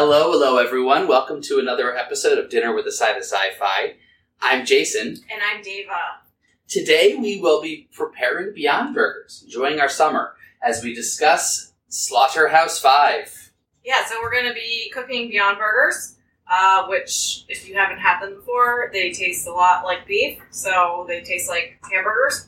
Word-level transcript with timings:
Hello, 0.00 0.30
hello, 0.30 0.58
everyone. 0.58 1.08
Welcome 1.08 1.42
to 1.42 1.58
another 1.58 1.92
episode 1.92 2.38
of 2.38 2.48
Dinner 2.48 2.72
with 2.72 2.86
a 2.86 2.92
Side 2.92 3.16
of 3.16 3.24
Sci-Fi. 3.24 3.96
I'm 4.40 4.64
Jason. 4.64 5.08
And 5.08 5.42
I'm 5.42 5.60
Deva. 5.60 6.20
Today 6.68 7.16
we 7.16 7.40
will 7.40 7.60
be 7.60 7.88
preparing 7.92 8.54
Beyond 8.54 8.94
Burgers, 8.94 9.42
enjoying 9.44 9.80
our 9.80 9.88
summer 9.88 10.34
as 10.62 10.84
we 10.84 10.94
discuss 10.94 11.72
Slaughterhouse 11.88 12.78
Five. 12.78 13.50
Yeah, 13.84 14.06
so 14.06 14.20
we're 14.22 14.30
going 14.30 14.46
to 14.46 14.54
be 14.54 14.88
cooking 14.94 15.30
Beyond 15.30 15.58
Burgers, 15.58 16.16
uh, 16.48 16.86
which, 16.86 17.44
if 17.48 17.68
you 17.68 17.74
haven't 17.74 17.98
had 17.98 18.20
them 18.20 18.36
before, 18.36 18.90
they 18.92 19.10
taste 19.10 19.48
a 19.48 19.52
lot 19.52 19.84
like 19.84 20.06
beef. 20.06 20.38
So 20.50 21.06
they 21.08 21.22
taste 21.22 21.48
like 21.48 21.80
hamburgers, 21.90 22.46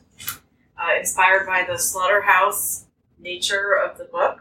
uh, 0.78 0.96
inspired 0.96 1.48
by 1.48 1.66
the 1.68 1.80
slaughterhouse 1.80 2.86
nature 3.18 3.74
of 3.74 3.98
the 3.98 4.04
book. 4.04 4.38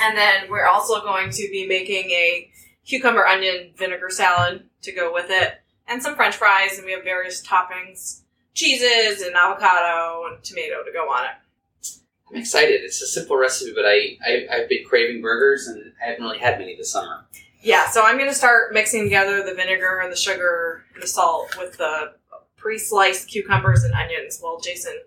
And 0.00 0.16
then 0.16 0.50
we're 0.50 0.66
also 0.66 1.00
going 1.02 1.30
to 1.30 1.48
be 1.50 1.66
making 1.66 2.10
a 2.10 2.50
cucumber 2.86 3.26
onion 3.26 3.72
vinegar 3.76 4.10
salad 4.10 4.68
to 4.82 4.92
go 4.92 5.12
with 5.12 5.26
it, 5.28 5.60
and 5.88 6.02
some 6.02 6.14
french 6.14 6.36
fries, 6.36 6.76
and 6.76 6.86
we 6.86 6.92
have 6.92 7.04
various 7.04 7.46
toppings 7.46 8.20
cheeses 8.54 9.20
and 9.20 9.34
avocado 9.34 10.26
and 10.28 10.42
tomato 10.42 10.82
to 10.84 10.92
go 10.92 11.10
on 11.10 11.24
it. 11.24 11.88
I'm 12.30 12.36
excited. 12.36 12.80
It's 12.82 13.02
a 13.02 13.06
simple 13.06 13.36
recipe, 13.36 13.72
but 13.74 13.84
I, 13.84 14.16
I, 14.24 14.46
I've 14.50 14.68
been 14.68 14.84
craving 14.84 15.20
burgers 15.20 15.66
and 15.66 15.92
I 16.02 16.10
haven't 16.10 16.24
really 16.24 16.38
had 16.38 16.58
many 16.58 16.76
this 16.76 16.90
summer. 16.90 17.26
Yeah, 17.60 17.88
so 17.90 18.04
I'm 18.04 18.16
going 18.16 18.30
to 18.30 18.34
start 18.34 18.72
mixing 18.72 19.04
together 19.04 19.42
the 19.42 19.54
vinegar 19.54 20.00
and 20.02 20.12
the 20.12 20.16
sugar 20.16 20.84
and 20.94 21.02
the 21.02 21.06
salt 21.06 21.56
with 21.58 21.76
the 21.76 22.14
pre 22.56 22.78
sliced 22.78 23.28
cucumbers 23.28 23.84
and 23.84 23.92
onions 23.94 24.38
while 24.40 24.60
Jason 24.60 24.98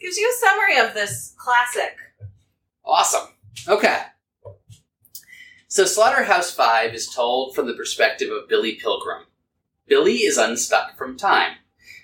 gives 0.00 0.16
you 0.16 0.28
a 0.28 0.46
summary 0.46 0.78
of 0.78 0.94
this 0.94 1.34
classic. 1.38 1.96
Awesome. 2.84 3.28
Okay. 3.66 4.02
So 5.70 5.84
Slaughterhouse 5.84 6.50
Five 6.50 6.94
is 6.94 7.06
told 7.06 7.54
from 7.54 7.66
the 7.66 7.74
perspective 7.74 8.30
of 8.32 8.48
Billy 8.48 8.76
Pilgrim. 8.76 9.24
Billy 9.86 10.20
is 10.20 10.38
unstuck 10.38 10.96
from 10.96 11.18
time, 11.18 11.56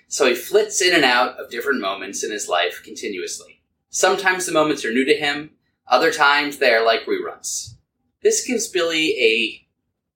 so 0.07 0.27
he 0.27 0.35
flits 0.35 0.83
in 0.83 0.93
and 0.93 1.03
out 1.03 1.39
of 1.39 1.49
different 1.49 1.81
moments 1.81 2.23
in 2.23 2.31
his 2.31 2.47
life 2.47 2.83
continuously. 2.85 3.63
Sometimes 3.89 4.45
the 4.45 4.51
moments 4.51 4.85
are 4.85 4.93
new 4.93 5.03
to 5.05 5.15
him, 5.15 5.49
other 5.87 6.13
times 6.13 6.59
they 6.59 6.75
are 6.75 6.85
like 6.85 7.07
reruns. 7.07 7.73
This 8.21 8.45
gives 8.45 8.67
Billy 8.67 9.17
a 9.19 9.67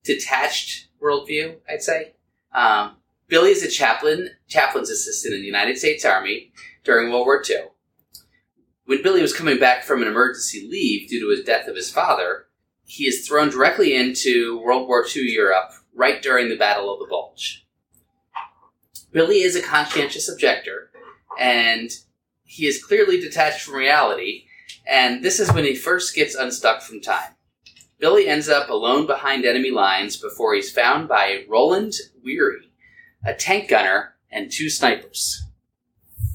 detached 0.03 0.89
worldview, 1.01 1.55
I'd 1.67 1.81
say. 1.81 2.13
Um, 2.53 2.97
Billy 3.29 3.49
is 3.49 3.63
a 3.63 3.67
chaplain, 3.67 4.29
chaplain's 4.47 4.91
assistant 4.91 5.33
in 5.33 5.41
the 5.41 5.47
United 5.47 5.79
States 5.79 6.05
Army 6.05 6.51
during 6.83 7.11
World 7.11 7.25
War 7.25 7.43
II. 7.49 7.69
When 8.85 9.01
Billy 9.01 9.23
was 9.23 9.35
coming 9.35 9.57
back 9.57 9.83
from 9.83 10.03
an 10.03 10.07
emergency 10.07 10.67
leave 10.69 11.09
due 11.09 11.19
to 11.21 11.35
his 11.35 11.43
death 11.43 11.67
of 11.67 11.75
his 11.75 11.89
father, 11.89 12.45
he 12.89 13.05
is 13.05 13.27
thrown 13.27 13.51
directly 13.51 13.95
into 13.95 14.59
World 14.59 14.87
War 14.87 15.05
II 15.05 15.21
Europe 15.21 15.69
right 15.93 16.23
during 16.23 16.49
the 16.49 16.57
Battle 16.57 16.91
of 16.91 16.99
the 16.99 17.05
Bulge. 17.07 17.63
Billy 19.11 19.43
is 19.43 19.55
a 19.55 19.61
conscientious 19.61 20.27
objector, 20.27 20.89
and 21.39 21.91
he 22.43 22.65
is 22.65 22.83
clearly 22.83 23.21
detached 23.21 23.61
from 23.61 23.75
reality, 23.75 24.45
and 24.87 25.23
this 25.23 25.39
is 25.39 25.53
when 25.53 25.65
he 25.65 25.75
first 25.75 26.15
gets 26.15 26.33
unstuck 26.33 26.81
from 26.81 26.99
time. 26.99 27.35
Billy 27.99 28.27
ends 28.27 28.49
up 28.49 28.69
alone 28.69 29.05
behind 29.05 29.45
enemy 29.45 29.69
lines 29.69 30.17
before 30.17 30.55
he's 30.55 30.71
found 30.71 31.07
by 31.07 31.43
Roland 31.47 31.93
Weary, 32.23 32.71
a 33.23 33.35
tank 33.35 33.69
gunner, 33.69 34.15
and 34.31 34.51
two 34.51 34.69
snipers. 34.69 35.43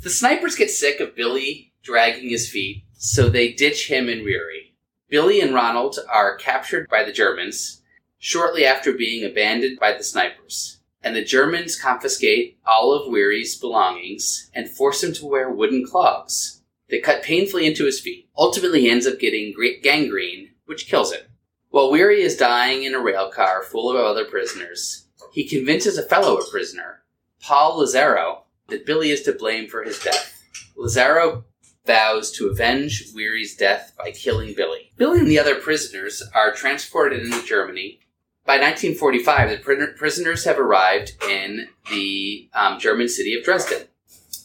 The 0.02 0.10
snipers 0.10 0.54
get 0.54 0.70
sick 0.70 1.00
of 1.00 1.16
Billy 1.16 1.72
dragging 1.82 2.30
his 2.30 2.48
feet, 2.48 2.84
so 2.92 3.28
they 3.28 3.52
ditch 3.52 3.88
him 3.90 4.08
and 4.08 4.22
Weary. 4.22 4.63
Billy 5.08 5.40
and 5.40 5.54
Ronald 5.54 5.98
are 6.10 6.36
captured 6.36 6.88
by 6.88 7.04
the 7.04 7.12
Germans 7.12 7.82
shortly 8.18 8.64
after 8.64 8.92
being 8.92 9.24
abandoned 9.24 9.78
by 9.78 9.92
the 9.92 10.02
snipers, 10.02 10.80
and 11.02 11.14
the 11.14 11.24
Germans 11.24 11.78
confiscate 11.78 12.58
all 12.66 12.92
of 12.92 13.10
Weary's 13.10 13.58
belongings 13.58 14.50
and 14.54 14.70
force 14.70 15.04
him 15.04 15.12
to 15.14 15.26
wear 15.26 15.50
wooden 15.50 15.86
clogs. 15.86 16.62
They 16.88 17.00
cut 17.00 17.22
painfully 17.22 17.66
into 17.66 17.84
his 17.84 18.00
feet. 18.00 18.28
Ultimately, 18.36 18.82
he 18.82 18.90
ends 18.90 19.06
up 19.06 19.18
getting 19.18 19.54
gangrene, 19.82 20.50
which 20.64 20.86
kills 20.86 21.12
him. 21.12 21.22
While 21.68 21.90
Weary 21.90 22.22
is 22.22 22.36
dying 22.36 22.84
in 22.84 22.94
a 22.94 23.00
rail 23.00 23.30
car 23.30 23.62
full 23.62 23.90
of 23.90 23.96
other 23.96 24.24
prisoners, 24.24 25.06
he 25.32 25.48
convinces 25.48 25.98
a 25.98 26.02
fellow 26.02 26.40
prisoner, 26.50 27.02
Paul 27.42 27.80
Lazzaro, 27.80 28.42
that 28.68 28.86
Billy 28.86 29.10
is 29.10 29.22
to 29.22 29.32
blame 29.32 29.68
for 29.68 29.82
his 29.82 29.98
death. 29.98 30.42
Lazzaro 30.78 31.44
vows 31.86 32.30
to 32.32 32.48
avenge 32.48 33.10
Weary's 33.14 33.56
death 33.56 33.92
by 33.98 34.10
killing 34.10 34.54
Billy. 34.54 34.92
Billy 34.96 35.20
and 35.20 35.28
the 35.28 35.38
other 35.38 35.56
prisoners 35.56 36.22
are 36.34 36.52
transported 36.52 37.22
into 37.22 37.44
Germany. 37.44 38.00
By 38.46 38.54
1945, 38.54 39.50
the 39.50 39.56
pr- 39.58 39.96
prisoners 39.96 40.44
have 40.44 40.58
arrived 40.58 41.12
in 41.28 41.68
the 41.90 42.48
um, 42.54 42.78
German 42.78 43.08
city 43.08 43.34
of 43.34 43.44
Dresden 43.44 43.88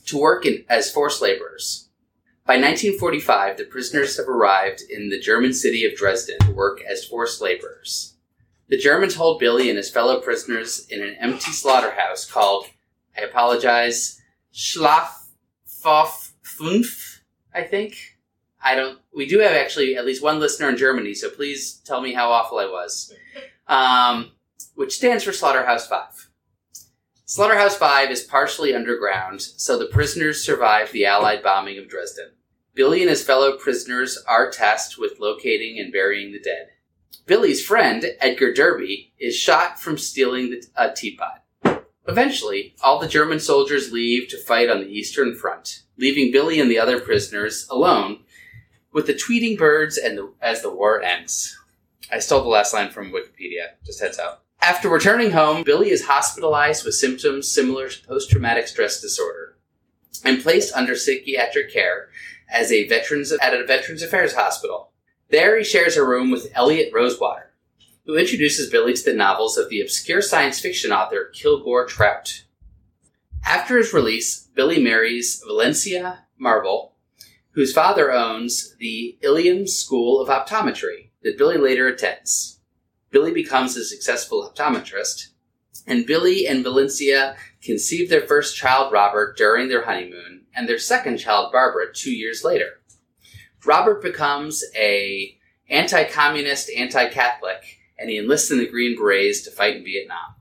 to 0.06 0.18
work 0.18 0.46
in, 0.46 0.66
as 0.70 0.92
forced 0.92 1.22
laborers. 1.22 1.90
By 2.46 2.56
1945, 2.56 3.58
the 3.58 3.66
prisoners 3.66 4.18
have 4.18 4.28
arrived 4.28 4.82
in 4.90 5.10
the 5.10 5.20
German 5.20 5.54
city 5.54 5.86
of 5.86 5.96
Dresden 5.96 6.40
to 6.40 6.52
work 6.52 6.82
as 6.82 7.06
forced 7.06 7.42
laborers. 7.42 8.16
The 8.70 8.78
Germans 8.78 9.16
hold 9.16 9.40
Billy 9.40 9.70
and 9.70 9.78
his 9.78 9.90
fellow 9.90 10.20
prisoners 10.20 10.86
in 10.90 11.02
an 11.02 11.16
empty 11.20 11.52
slaughterhouse 11.52 12.30
called, 12.30 12.68
I 13.18 13.22
apologize, 13.22 14.22
Schlafhof 14.54 16.32
5 16.44 17.09
I 17.54 17.64
think. 17.64 18.18
I 18.62 18.76
don't. 18.76 19.00
We 19.16 19.26
do 19.26 19.40
have 19.40 19.54
actually 19.54 19.96
at 19.96 20.06
least 20.06 20.24
one 20.24 20.40
listener 20.40 20.70
in 20.70 20.78
Germany, 20.78 21.14
so 21.14 21.30
please 21.30 21.76
tell 21.86 22.02
me 22.02 22.14
how 22.14 22.32
awful 22.32 22.60
I 22.60 22.66
was. 22.66 23.14
Um, 23.68 24.32
which 24.74 24.96
stands 24.96 25.24
for 25.24 25.32
Slaughterhouse 25.32 25.88
Five. 25.88 26.32
Slaughterhouse 27.26 27.78
Five 27.78 28.10
is 28.10 28.24
partially 28.24 28.74
underground, 28.74 29.44
so 29.44 29.78
the 29.78 29.86
prisoners 29.86 30.44
survive 30.44 30.92
the 30.92 31.06
Allied 31.06 31.44
bombing 31.44 31.78
of 31.78 31.88
Dresden. 31.88 32.32
Billy 32.74 33.02
and 33.02 33.12
his 33.12 33.24
fellow 33.24 33.58
prisoners 33.58 34.18
are 34.28 34.50
tasked 34.50 34.98
with 34.98 35.20
locating 35.20 35.78
and 35.78 35.94
burying 35.94 36.32
the 36.32 36.40
dead. 36.40 36.70
Billy's 37.28 37.64
friend, 37.64 38.04
Edgar 38.20 38.54
Derby, 38.56 39.14
is 39.20 39.36
shot 39.36 39.80
from 39.80 40.00
stealing 40.00 40.50
the, 40.50 40.64
a 40.76 40.92
teapot. 40.92 41.44
Eventually, 42.08 42.74
all 42.82 42.98
the 42.98 43.08
German 43.08 43.40
soldiers 43.40 43.92
leave 43.92 44.30
to 44.30 44.42
fight 44.42 44.68
on 44.68 44.80
the 44.80 44.90
Eastern 44.90 45.36
Front 45.36 45.84
leaving 46.00 46.32
Billy 46.32 46.60
and 46.60 46.72
the 46.72 46.80
other 46.80 47.00
prisoners 47.00 47.68
alone 47.70 48.20
with 48.92 49.06
the 49.06 49.14
tweeting 49.14 49.58
birds 49.58 49.98
and 49.98 50.18
the, 50.18 50.34
as 50.42 50.62
the 50.62 50.74
war 50.74 51.02
ends. 51.02 51.58
I 52.12 52.20
stole 52.20 52.42
the 52.42 52.50
last 52.50 52.74
line 52.74 52.90
from 52.90 53.12
Wikipedia, 53.12 53.74
just 53.86 54.02
heads 54.02 54.18
up. 54.18 54.46
After 54.62 54.90
returning 54.90 55.32
home, 55.32 55.64
Billy 55.64 55.90
is 55.90 56.06
hospitalized 56.06 56.84
with 56.84 56.96
symptoms 56.96 57.52
similar 57.52 57.90
to 57.90 58.08
post 58.08 58.30
traumatic 58.30 58.68
stress 58.68 59.00
disorder 59.00 59.58
and 60.26 60.42
placed 60.42 60.74
under 60.74 60.96
psychiatric 60.96 61.72
care 61.72 62.10
as 62.52 62.72
a 62.72 62.88
veterans 62.88 63.32
at 63.32 63.54
a 63.54 63.66
Veterans 63.66 64.02
Affairs 64.02 64.34
hospital. 64.34 64.92
There 65.30 65.58
he 65.58 65.64
shares 65.64 65.96
a 65.96 66.06
room 66.06 66.32
with 66.32 66.52
Elliot 66.56 66.92
Rosewater, 66.94 67.52
who 68.06 68.18
introduces 68.18 68.70
Billy 68.70 68.94
to 68.94 69.04
the 69.04 69.14
novels 69.14 69.58
of 69.58 69.70
the 69.70 69.82
obscure 69.82 70.22
science 70.22 70.60
fiction 70.60 70.92
author 70.92 71.30
Kilgore 71.34 71.86
Trout. 71.86 72.44
After 73.46 73.78
his 73.78 73.94
release, 73.94 74.48
Billy 74.56 74.82
marries 74.82 75.44
Valencia 75.46 76.26
Marble, 76.38 76.96
whose 77.52 77.74
father 77.74 78.12
owns 78.12 78.76
the 78.80 79.18
Ilium 79.22 79.68
School 79.68 80.22
of 80.22 80.30
Optometry 80.30 81.10
that 81.24 81.38
Billy 81.38 81.58
later 81.58 81.88
attends. 81.88 82.60
Billy 83.12 83.32
becomes 83.32 83.76
a 83.76 83.84
successful 83.84 84.50
optometrist, 84.50 85.30
and 85.88 86.06
Billy 86.06 86.48
and 86.48 86.64
Valencia 86.64 87.36
conceive 87.62 88.10
their 88.10 88.28
first 88.28 88.56
child, 88.56 88.94
Robert, 88.94 89.36
during 89.36 89.68
their 89.68 89.86
honeymoon, 89.86 90.46
and 90.56 90.70
their 90.70 90.78
second 90.78 91.18
child, 91.18 91.52
Barbara, 91.52 91.94
two 91.94 92.12
years 92.12 92.44
later. 92.44 92.82
Robert 93.66 94.02
becomes 94.02 94.64
a 94.76 95.38
anti-communist, 95.70 96.70
anti-Catholic, 96.76 97.80
and 97.98 98.10
he 98.10 98.18
enlists 98.18 98.52
in 98.52 98.60
the 98.60 98.70
Green 98.70 98.96
Berets 98.98 99.42
to 99.42 99.52
fight 99.52 99.76
in 99.78 99.84
Vietnam. 99.84 100.36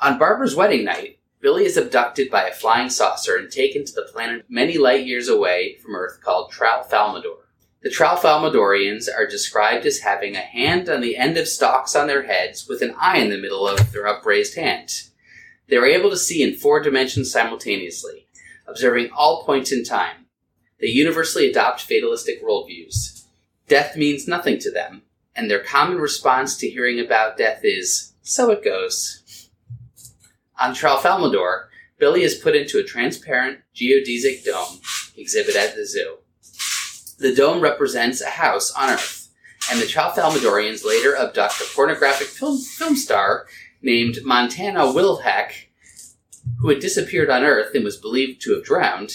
On 0.00 0.18
Barbara's 0.18 0.56
wedding 0.56 0.84
night, 0.84 1.18
Billy 1.44 1.66
is 1.66 1.76
abducted 1.76 2.30
by 2.30 2.48
a 2.48 2.54
flying 2.54 2.88
saucer 2.88 3.36
and 3.36 3.52
taken 3.52 3.84
to 3.84 3.92
the 3.92 4.08
planet 4.10 4.46
many 4.48 4.78
light 4.78 5.04
years 5.04 5.28
away 5.28 5.76
from 5.76 5.94
Earth 5.94 6.22
called 6.22 6.50
Tralfamadore. 6.50 7.44
The 7.82 7.90
Tralfamadorians 7.90 9.10
are 9.14 9.26
described 9.26 9.84
as 9.84 9.98
having 9.98 10.36
a 10.36 10.40
hand 10.40 10.88
on 10.88 11.02
the 11.02 11.18
end 11.18 11.36
of 11.36 11.46
stalks 11.46 11.94
on 11.94 12.06
their 12.06 12.22
heads 12.22 12.66
with 12.66 12.80
an 12.80 12.94
eye 12.98 13.18
in 13.18 13.28
the 13.28 13.36
middle 13.36 13.68
of 13.68 13.92
their 13.92 14.06
upraised 14.06 14.54
hand. 14.54 14.90
They 15.68 15.76
are 15.76 15.84
able 15.84 16.08
to 16.08 16.16
see 16.16 16.42
in 16.42 16.54
four 16.54 16.80
dimensions 16.80 17.30
simultaneously, 17.30 18.26
observing 18.66 19.10
all 19.14 19.44
points 19.44 19.70
in 19.70 19.84
time. 19.84 20.24
They 20.80 20.86
universally 20.86 21.50
adopt 21.50 21.82
fatalistic 21.82 22.42
worldviews. 22.42 23.26
Death 23.68 23.98
means 23.98 24.26
nothing 24.26 24.58
to 24.60 24.70
them, 24.70 25.02
and 25.36 25.50
their 25.50 25.62
common 25.62 25.98
response 25.98 26.56
to 26.56 26.70
hearing 26.70 26.98
about 26.98 27.36
death 27.36 27.60
is, 27.64 28.14
so 28.22 28.50
it 28.50 28.64
goes. 28.64 29.23
On 30.60 30.72
Tralfamadore, 30.72 31.64
Billy 31.98 32.22
is 32.22 32.36
put 32.36 32.54
into 32.54 32.78
a 32.78 32.84
transparent 32.84 33.60
geodesic 33.74 34.44
dome 34.44 34.80
exhibit 35.16 35.56
at 35.56 35.74
the 35.74 35.86
zoo. 35.86 36.18
The 37.18 37.34
dome 37.34 37.60
represents 37.60 38.20
a 38.20 38.30
house 38.30 38.72
on 38.72 38.90
Earth, 38.90 39.32
and 39.70 39.80
the 39.80 39.86
Tralfamadorians 39.86 40.84
later 40.84 41.16
abduct 41.16 41.60
a 41.60 41.64
pornographic 41.74 42.28
film, 42.28 42.58
film 42.58 42.96
star 42.96 43.46
named 43.82 44.18
Montana 44.24 44.80
Wildhack, 44.80 45.52
who 46.60 46.68
had 46.68 46.80
disappeared 46.80 47.30
on 47.30 47.42
Earth 47.42 47.74
and 47.74 47.84
was 47.84 47.96
believed 47.96 48.42
to 48.42 48.54
have 48.54 48.64
drowned. 48.64 49.12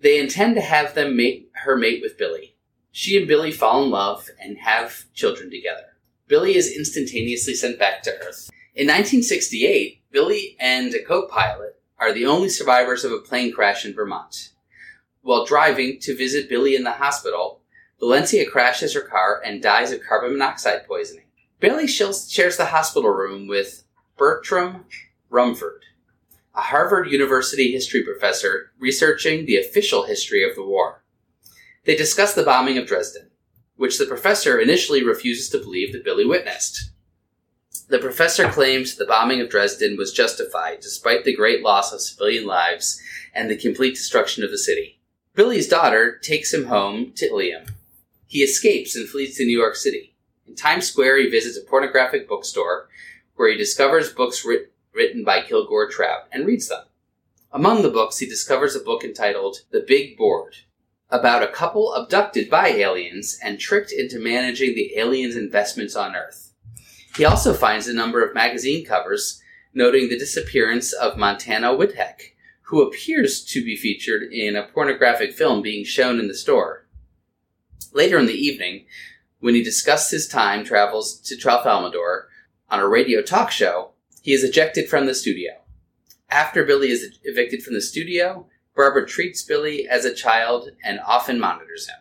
They 0.00 0.18
intend 0.18 0.56
to 0.56 0.60
have 0.60 0.94
them 0.94 1.16
mate 1.16 1.50
her 1.64 1.76
mate 1.76 2.02
with 2.02 2.18
Billy. 2.18 2.54
She 2.92 3.16
and 3.16 3.28
Billy 3.28 3.52
fall 3.52 3.84
in 3.84 3.90
love 3.90 4.28
and 4.42 4.58
have 4.58 5.04
children 5.12 5.50
together. 5.50 5.96
Billy 6.28 6.56
is 6.56 6.74
instantaneously 6.74 7.54
sent 7.54 7.78
back 7.78 8.02
to 8.02 8.10
Earth. 8.10 8.50
In 8.74 8.86
1968, 8.86 10.02
Billy 10.16 10.56
and 10.58 10.94
a 10.94 11.02
co-pilot 11.02 11.78
are 11.98 12.10
the 12.10 12.24
only 12.24 12.48
survivors 12.48 13.04
of 13.04 13.12
a 13.12 13.18
plane 13.18 13.52
crash 13.52 13.84
in 13.84 13.92
Vermont. 13.92 14.52
While 15.20 15.44
driving 15.44 16.00
to 16.00 16.16
visit 16.16 16.48
Billy 16.48 16.74
in 16.74 16.84
the 16.84 16.92
hospital, 16.92 17.60
Valencia 18.00 18.48
crashes 18.48 18.94
her 18.94 19.02
car 19.02 19.42
and 19.44 19.62
dies 19.62 19.92
of 19.92 20.00
carbon 20.00 20.32
monoxide 20.32 20.86
poisoning. 20.86 21.26
Billy 21.60 21.86
shares 21.86 22.56
the 22.56 22.64
hospital 22.64 23.10
room 23.10 23.46
with 23.46 23.84
Bertram 24.16 24.86
Rumfoord, 25.30 25.82
a 26.54 26.62
Harvard 26.62 27.12
University 27.12 27.70
history 27.70 28.02
professor 28.02 28.72
researching 28.78 29.44
the 29.44 29.58
official 29.58 30.04
history 30.04 30.42
of 30.42 30.56
the 30.56 30.64
war. 30.64 31.04
They 31.84 31.94
discuss 31.94 32.32
the 32.32 32.42
bombing 32.42 32.78
of 32.78 32.86
Dresden, 32.86 33.32
which 33.76 33.98
the 33.98 34.06
professor 34.06 34.58
initially 34.58 35.04
refuses 35.04 35.50
to 35.50 35.58
believe 35.58 35.92
that 35.92 36.04
Billy 36.04 36.24
witnessed. 36.24 36.92
The 37.82 37.98
professor 37.98 38.48
claims 38.48 38.94
the 38.94 39.04
bombing 39.04 39.40
of 39.40 39.50
Dresden 39.50 39.96
was 39.96 40.12
justified 40.12 40.80
despite 40.80 41.24
the 41.24 41.34
great 41.34 41.62
loss 41.62 41.92
of 41.92 42.00
civilian 42.00 42.46
lives 42.46 43.00
and 43.34 43.50
the 43.50 43.56
complete 43.56 43.94
destruction 43.94 44.44
of 44.44 44.50
the 44.50 44.58
city. 44.58 44.98
Billy's 45.34 45.68
daughter 45.68 46.18
takes 46.18 46.52
him 46.52 46.66
home 46.66 47.12
to 47.16 47.26
Ilium. 47.26 47.66
He 48.26 48.42
escapes 48.42 48.96
and 48.96 49.08
flees 49.08 49.36
to 49.36 49.44
New 49.44 49.56
York 49.56 49.76
City. 49.76 50.14
In 50.46 50.54
Times 50.54 50.88
Square, 50.88 51.18
he 51.18 51.28
visits 51.28 51.58
a 51.58 51.68
pornographic 51.68 52.28
bookstore 52.28 52.88
where 53.36 53.50
he 53.50 53.56
discovers 53.56 54.12
books 54.12 54.44
writ- 54.44 54.72
written 54.94 55.24
by 55.24 55.42
Kilgore 55.42 55.88
Trout 55.88 56.28
and 56.32 56.46
reads 56.46 56.68
them. 56.68 56.84
Among 57.52 57.82
the 57.82 57.90
books, 57.90 58.18
he 58.18 58.26
discovers 58.26 58.74
a 58.74 58.80
book 58.80 59.04
entitled 59.04 59.62
The 59.70 59.84
Big 59.86 60.16
Board, 60.16 60.56
about 61.10 61.42
a 61.42 61.48
couple 61.48 61.92
abducted 61.94 62.50
by 62.50 62.68
aliens 62.68 63.38
and 63.42 63.60
tricked 63.60 63.92
into 63.92 64.18
managing 64.18 64.74
the 64.74 64.96
aliens' 64.96 65.36
investments 65.36 65.94
on 65.94 66.16
Earth. 66.16 66.45
He 67.16 67.24
also 67.24 67.54
finds 67.54 67.88
a 67.88 67.94
number 67.94 68.22
of 68.22 68.34
magazine 68.34 68.84
covers 68.84 69.40
noting 69.72 70.08
the 70.08 70.18
disappearance 70.18 70.92
of 70.92 71.16
Montana 71.16 71.68
Wildhack, 71.68 72.34
who 72.64 72.82
appears 72.82 73.42
to 73.46 73.64
be 73.64 73.74
featured 73.74 74.24
in 74.24 74.54
a 74.54 74.66
pornographic 74.66 75.32
film 75.32 75.62
being 75.62 75.84
shown 75.84 76.20
in 76.20 76.28
the 76.28 76.34
store. 76.34 76.86
Later 77.92 78.18
in 78.18 78.26
the 78.26 78.34
evening, 78.34 78.84
when 79.40 79.54
he 79.54 79.62
discusses 79.62 80.10
his 80.10 80.28
time 80.28 80.62
travels 80.62 81.18
to 81.20 81.36
Tralfamadore 81.36 82.24
on 82.68 82.80
a 82.80 82.88
radio 82.88 83.22
talk 83.22 83.50
show, 83.50 83.92
he 84.20 84.32
is 84.34 84.44
ejected 84.44 84.88
from 84.88 85.06
the 85.06 85.14
studio. 85.14 85.52
After 86.28 86.64
Billy 86.64 86.90
is 86.90 87.18
evicted 87.22 87.62
from 87.62 87.74
the 87.74 87.80
studio, 87.80 88.46
Barbara 88.74 89.06
treats 89.06 89.42
Billy 89.42 89.88
as 89.88 90.04
a 90.04 90.14
child 90.14 90.70
and 90.84 91.00
often 91.06 91.40
monitors 91.40 91.88
him. 91.88 91.96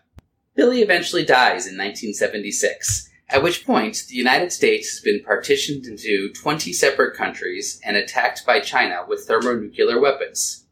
Billy 0.56 0.81
eventually 0.81 1.23
dies 1.23 1.67
in 1.67 1.77
1976 1.77 3.09
at 3.30 3.42
which 3.42 3.66
point 3.66 4.06
the 4.07 4.16
United 4.16 4.51
States 4.51 4.89
has 4.89 5.01
been 5.01 5.24
partitioned 5.24 5.86
into 5.86 6.31
20 6.33 6.72
separate 6.74 7.16
countries 7.16 7.80
and 7.83 7.98
attacked 7.98 8.45
by 8.45 8.60
China 8.60 9.04
with 9.07 9.25
thermonuclear 9.25 10.00
weapons. 10.00 10.66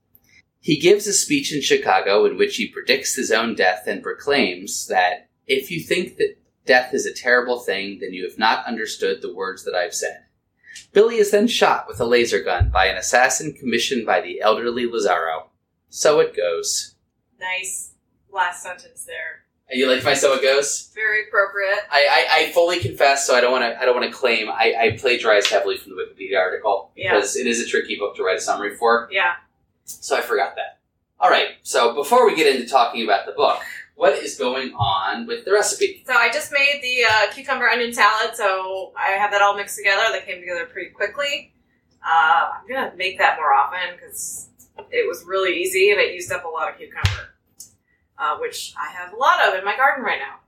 He 0.59 0.79
gives 0.79 1.07
a 1.07 1.13
speech 1.13 1.53
in 1.53 1.61
Chicago 1.61 2.25
in 2.25 2.37
which 2.37 2.55
he 2.55 2.67
predicts 2.67 3.15
his 3.15 3.31
own 3.31 3.55
death 3.55 3.83
and 3.87 4.01
proclaims 4.01 4.87
that 4.87 5.29
if 5.45 5.69
you 5.69 5.81
think 5.81 6.17
that 6.17 6.37
death 6.65 6.93
is 6.93 7.05
a 7.05 7.13
terrible 7.13 7.59
thing, 7.59 7.99
then 7.99 8.13
you 8.13 8.23
have 8.23 8.39
not 8.39 8.65
understood 8.65 9.21
the 9.21 9.33
words 9.33 9.65
that 9.65 9.75
I've 9.75 9.93
said. 9.93 10.23
Billy 10.93 11.17
is 11.17 11.31
then 11.31 11.47
shot 11.47 11.85
with 11.87 11.99
a 11.99 12.05
laser 12.05 12.41
gun 12.41 12.69
by 12.69 12.85
an 12.85 12.97
assassin 12.97 13.53
commissioned 13.53 14.05
by 14.05 14.21
the 14.21 14.41
elderly 14.41 14.85
Lazzaro. 14.85 15.47
So 15.89 16.19
it 16.19 16.35
goes. 16.35 16.95
Nice 17.39 17.93
last 18.31 18.63
sentence 18.63 19.05
there. 19.05 19.42
You 19.71 19.89
like 19.89 20.03
my 20.03 20.13
so 20.13 20.33
it 20.33 20.41
goes? 20.41 20.91
Very 20.93 21.27
appropriate. 21.27 21.79
I, 21.91 22.27
I, 22.29 22.37
I 22.47 22.51
fully 22.51 22.79
confess, 22.79 23.25
so 23.25 23.35
I 23.35 23.41
don't 23.41 23.51
want 23.51 23.63
to 23.63 23.81
I 23.81 23.85
don't 23.85 23.95
want 23.99 24.11
to 24.11 24.15
claim 24.15 24.49
I, 24.49 24.75
I 24.79 24.97
plagiarized 24.99 25.49
heavily 25.49 25.77
from 25.77 25.95
the 25.95 26.03
Wikipedia 26.03 26.37
article 26.39 26.91
Yeah. 26.95 27.15
because 27.15 27.35
it 27.35 27.47
is 27.47 27.59
a 27.61 27.65
tricky 27.67 27.97
book 27.97 28.15
to 28.17 28.23
write 28.23 28.37
a 28.37 28.41
summary 28.41 28.75
for. 28.75 29.07
Yeah. 29.11 29.33
So 29.85 30.15
I 30.17 30.21
forgot 30.21 30.55
that. 30.55 30.79
All 31.19 31.29
right. 31.29 31.49
So 31.63 31.95
before 31.95 32.25
we 32.27 32.35
get 32.35 32.53
into 32.53 32.67
talking 32.69 33.03
about 33.03 33.25
the 33.25 33.31
book, 33.31 33.59
what 33.95 34.13
is 34.13 34.37
going 34.37 34.73
on 34.73 35.25
with 35.27 35.45
the 35.45 35.51
recipe? 35.53 36.03
So 36.05 36.13
I 36.13 36.29
just 36.31 36.51
made 36.51 36.79
the 36.83 37.05
uh, 37.09 37.31
cucumber 37.33 37.67
onion 37.69 37.93
salad, 37.93 38.35
so 38.35 38.91
I 38.97 39.11
have 39.11 39.31
that 39.31 39.41
all 39.41 39.55
mixed 39.55 39.77
together. 39.77 40.03
That 40.11 40.25
came 40.25 40.39
together 40.41 40.65
pretty 40.65 40.89
quickly. 40.91 41.53
Uh, 42.05 42.49
I'm 42.61 42.67
gonna 42.67 42.93
make 42.97 43.17
that 43.19 43.37
more 43.37 43.53
often 43.53 43.95
because 43.95 44.49
it 44.91 45.07
was 45.07 45.23
really 45.25 45.53
easy 45.55 45.91
and 45.91 45.99
it 46.01 46.13
used 46.13 46.31
up 46.31 46.43
a 46.43 46.47
lot 46.49 46.69
of 46.69 46.77
cucumber, 46.77 47.32
uh, 48.17 48.37
which 48.37 48.73
I 48.79 48.89
have 48.91 49.13
a 49.13 49.15
lot 49.17 49.47
of 49.47 49.55
in 49.55 49.65
my 49.65 49.75
garden 49.75 50.03
right 50.03 50.19
now. 50.19 50.39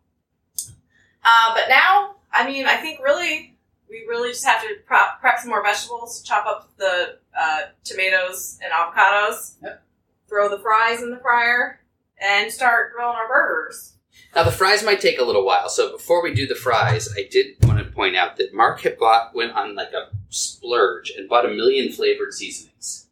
Uh, 1.23 1.53
but 1.55 1.67
now, 1.69 2.15
I 2.31 2.45
mean, 2.45 2.65
I 2.65 2.77
think 2.77 2.99
really 3.01 3.55
we 3.89 4.05
really 4.07 4.29
just 4.29 4.45
have 4.45 4.61
to 4.61 4.75
prep, 4.85 5.19
prep 5.19 5.39
some 5.39 5.49
more 5.49 5.63
vegetables, 5.63 6.21
chop 6.21 6.45
up 6.45 6.69
the 6.77 7.17
uh, 7.39 7.61
tomatoes 7.83 8.59
and 8.63 8.71
avocados, 8.71 9.55
Yep. 9.63 9.83
throw 10.27 10.49
the 10.49 10.59
fries 10.59 11.01
in 11.01 11.11
the 11.11 11.17
fryer, 11.19 11.79
and 12.21 12.51
start 12.51 12.93
grilling 12.95 13.15
our 13.15 13.27
burgers. 13.27 13.93
Now 14.35 14.43
the 14.43 14.51
fries 14.51 14.83
might 14.83 15.01
take 15.01 15.19
a 15.19 15.23
little 15.23 15.45
while, 15.45 15.69
so 15.69 15.91
before 15.91 16.21
we 16.23 16.33
do 16.33 16.45
the 16.47 16.55
fries, 16.55 17.09
I 17.17 17.27
did 17.29 17.55
want 17.63 17.79
to 17.79 17.85
point 17.85 18.15
out 18.15 18.37
that 18.37 18.53
Mark 18.53 18.81
had 18.81 18.97
bought 18.97 19.33
went 19.35 19.53
on 19.53 19.75
like 19.75 19.93
a 19.93 20.09
splurge 20.29 21.11
and 21.11 21.29
bought 21.29 21.45
a 21.45 21.49
million 21.49 21.91
flavored 21.91 22.33
seasonings. 22.33 23.07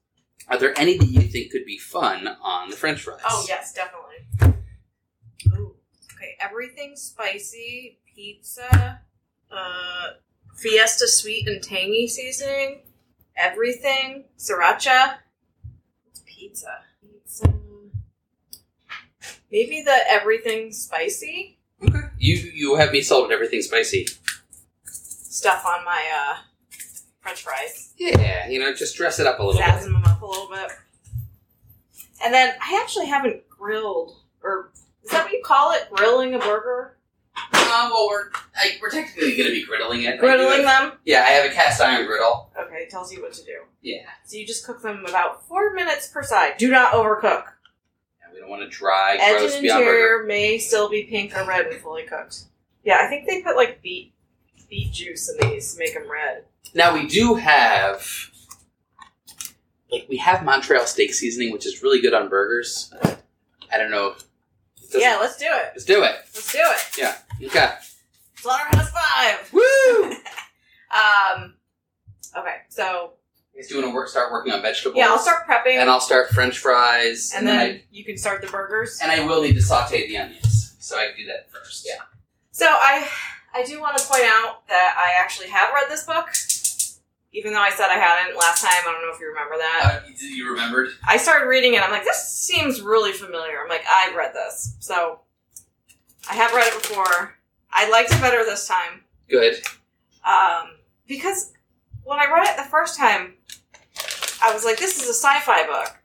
Are 0.49 0.57
there 0.57 0.77
any 0.77 0.97
that 0.97 1.06
you 1.06 1.21
think 1.21 1.51
could 1.51 1.65
be 1.65 1.77
fun 1.77 2.27
on 2.41 2.69
the 2.69 2.75
French 2.75 3.01
fries? 3.01 3.21
Oh 3.29 3.45
yes, 3.47 3.73
definitely. 3.73 4.12
Okay. 5.47 6.35
Everything 6.39 6.95
spicy, 6.95 8.00
pizza, 8.13 9.01
uh, 9.51 10.07
Fiesta 10.56 11.07
sweet 11.07 11.47
and 11.47 11.62
tangy 11.63 12.07
seasoning, 12.07 12.81
everything 13.35 14.25
sriracha. 14.38 15.15
What's 16.03 16.21
pizza? 16.25 16.80
Pizza. 17.01 17.53
Maybe 19.51 19.81
the 19.81 19.97
everything 20.09 20.71
spicy 20.71 21.57
Okay. 21.88 22.00
You 22.18 22.38
you 22.53 22.75
have 22.75 22.91
me 22.91 23.01
sold 23.01 23.31
everything 23.31 23.62
spicy. 23.62 24.07
stuff 24.85 25.65
on 25.65 25.83
my 25.83 26.03
uh, 26.15 26.38
French 27.19 27.41
fries. 27.41 27.94
Yeah, 27.97 28.47
you 28.47 28.59
know, 28.59 28.74
just 28.74 28.95
dress 28.95 29.19
it 29.19 29.28
up 29.28 29.40
a 29.40 29.44
little 29.44 29.59
bit. 29.59 29.68
Sassing 29.68 29.94
them 29.94 30.04
up 30.06 30.21
a 30.21 30.25
little 30.25 30.49
bit. 30.49 30.71
And 32.23 32.33
then 32.33 32.54
I 32.61 32.80
actually 32.81 33.07
haven't 33.07 33.47
grilled, 33.49 34.16
or 34.42 34.71
is 35.04 35.12
that 35.12 35.24
what 35.26 35.31
you 35.33 35.42
call 35.44 35.72
it? 35.74 35.90
Grilling 35.92 36.33
a 36.33 36.40
burger? 36.40 36.98
Um, 37.54 37.90
well, 37.90 38.07
we're 38.10 38.30
I, 38.56 38.78
we're 38.81 38.92
technically 38.92 39.36
going 39.36 39.50
to 39.50 39.54
be 39.54 39.66
griddling 39.66 40.07
it. 40.07 40.19
Griddling 40.22 40.64
them? 40.64 40.94
Yeah, 41.06 41.22
I 41.28 41.31
have 41.31 41.50
a 41.50 41.54
cast 41.54 41.81
iron 41.81 42.06
griddle. 42.06 42.52
Okay, 42.60 42.76
it 42.83 42.90
tells 42.92 43.12
you 43.12 43.22
what 43.24 43.33
to 43.33 43.44
do. 43.44 43.62
Yeah, 43.81 44.04
So 44.26 44.38
you 44.38 44.45
just 44.45 44.66
cook 44.66 44.81
them 44.83 45.04
about 45.07 45.45
four 45.48 45.74
minutes 45.74 46.07
per 46.07 46.22
side. 46.24 46.54
Do 46.57 46.69
not 46.69 46.94
overcook. 46.94 47.44
and 48.24 48.33
we 48.33 48.40
don't 48.40 48.50
want 48.50 48.62
to 48.62 48.69
dry, 48.69 49.18
Edge 49.19 49.40
gross 49.40 49.54
and 49.56 49.64
beyond 49.64 49.83
burger. 49.86 49.92
interior 49.98 50.24
may 50.28 50.57
still 50.60 50.90
be 50.90 51.04
pink 51.04 51.36
or 51.36 51.44
red 51.45 51.68
when 51.68 51.80
fully 51.80 52.04
cooked. 52.04 52.44
Yeah, 52.83 53.00
I 53.02 53.07
think 53.07 53.28
they 53.28 53.42
put 53.42 53.56
like 53.56 53.81
beet 53.81 54.14
beet 54.69 54.92
juice 54.94 55.30
in 55.30 55.50
these 55.50 55.74
to 55.74 55.80
make 55.80 55.95
them 55.95 56.10
red. 56.10 56.44
Now 56.76 56.94
we 56.94 57.07
do 57.07 57.36
have, 57.36 58.06
like, 59.92 60.06
we 60.10 60.18
have 60.18 60.44
Montreal 60.44 60.86
steak 60.86 61.14
seasoning, 61.14 61.52
which 61.52 61.66
is 61.66 61.81
really 61.83 62.02
good 62.02 62.14
on 62.14 62.30
burgers. 62.30 62.94
I 63.72 63.78
don't 63.78 63.92
know. 63.92 64.10
It 64.10 64.24
doesn't- 64.94 65.02
Yeah, 65.07 65.18
let's 65.18 65.38
do 65.38 65.45
it. 65.45 65.71
let's 65.73 65.85
do 65.85 66.04
it. 66.04 66.16
Let's 66.33 66.52
do 66.52 66.59
it. 66.62 66.97
Yeah. 66.97 67.47
Okay. 67.47 67.73
Slaughterhouse 68.35 68.90
Five. 68.92 69.52
Woo! 69.54 70.16
Um. 70.94 71.56
Okay, 72.38 72.57
so 72.69 73.14
He's 73.56 73.68
doing 73.68 73.83
a 73.83 73.90
work. 73.90 74.07
Start 74.09 74.31
working 74.31 74.52
on 74.54 74.62
vegetables. 74.62 74.97
yeah, 74.97 75.07
I'll 75.09 75.18
start 75.19 75.47
prepping, 75.47 75.76
And 75.76 75.90
I'll 75.90 76.00
start 76.00 76.30
French 76.30 76.57
fries, 76.59 77.33
and 77.35 77.47
then 77.47 77.81
you 77.92 78.04
can 78.06 78.18
start 78.18 78.42
the 78.42 78.47
burgers. 78.47 79.00
And 79.02 79.12
I 79.12 79.26
will 79.26 79.42
need 79.42 79.54
to 79.54 79.62
saute 79.62 80.07
the 80.07 80.18
onions, 80.18 80.76
so 80.80 80.97
I 80.97 81.07
can 81.07 81.16
do 81.18 81.26
that 81.28 81.52
first. 81.52 81.85
Yeah. 81.88 82.02
So 82.52 82.66
I 82.68 83.07
I 83.56 83.64
do 83.64 83.80
want 83.81 83.97
to 83.97 84.06
point 84.07 84.23
out 84.26 84.68
that 84.68 84.95
I 84.97 85.19
actually 85.21 85.50
have 85.50 85.69
read 85.73 85.85
this 85.90 86.04
book, 86.04 86.28
even 87.33 87.52
though 87.54 87.59
I 87.61 87.71
said 87.71 87.87
I 87.90 87.95
hadn't 87.95 88.37
last 88.37 88.61
time. 88.63 88.71
I 88.87 88.92
don't 88.92 89.02
know 89.02 89.13
if 89.13 89.19
you 89.19 89.28
remember 89.30 89.56
that. 89.57 90.04
Uh, 90.06 90.09
you- 90.19 90.49
remembered? 90.49 90.90
I 91.07 91.18
started 91.18 91.47
reading 91.47 91.73
it. 91.73 91.81
I'm 91.83 91.92
like, 91.92 92.04
this 92.04 92.28
seems 92.31 92.81
really 92.81 93.11
familiar. 93.11 93.59
I'm 93.61 93.69
like, 93.69 93.83
I've 93.90 94.16
read 94.16 94.33
this, 94.33 94.75
so 94.80 95.21
I 96.30 96.33
have 96.35 96.54
read 96.54 96.68
it 96.71 96.81
before. 96.81 97.35
I 97.71 97.90
liked 97.90 98.11
it 98.13 98.21
better 98.21 98.44
this 98.45 98.68
time 98.68 99.02
Good. 99.30 99.56
um, 100.25 100.75
because 101.07 101.54
when 102.04 102.19
I 102.19 102.31
read 102.31 102.47
it 102.47 102.56
the 102.57 102.69
first 102.69 102.97
time, 102.97 103.33
I 104.44 104.54
was 104.54 104.63
like, 104.63 104.78
this 104.78 105.02
is 105.02 105.09
a 105.09 105.13
sci-fi 105.13 105.66
book, 105.66 105.97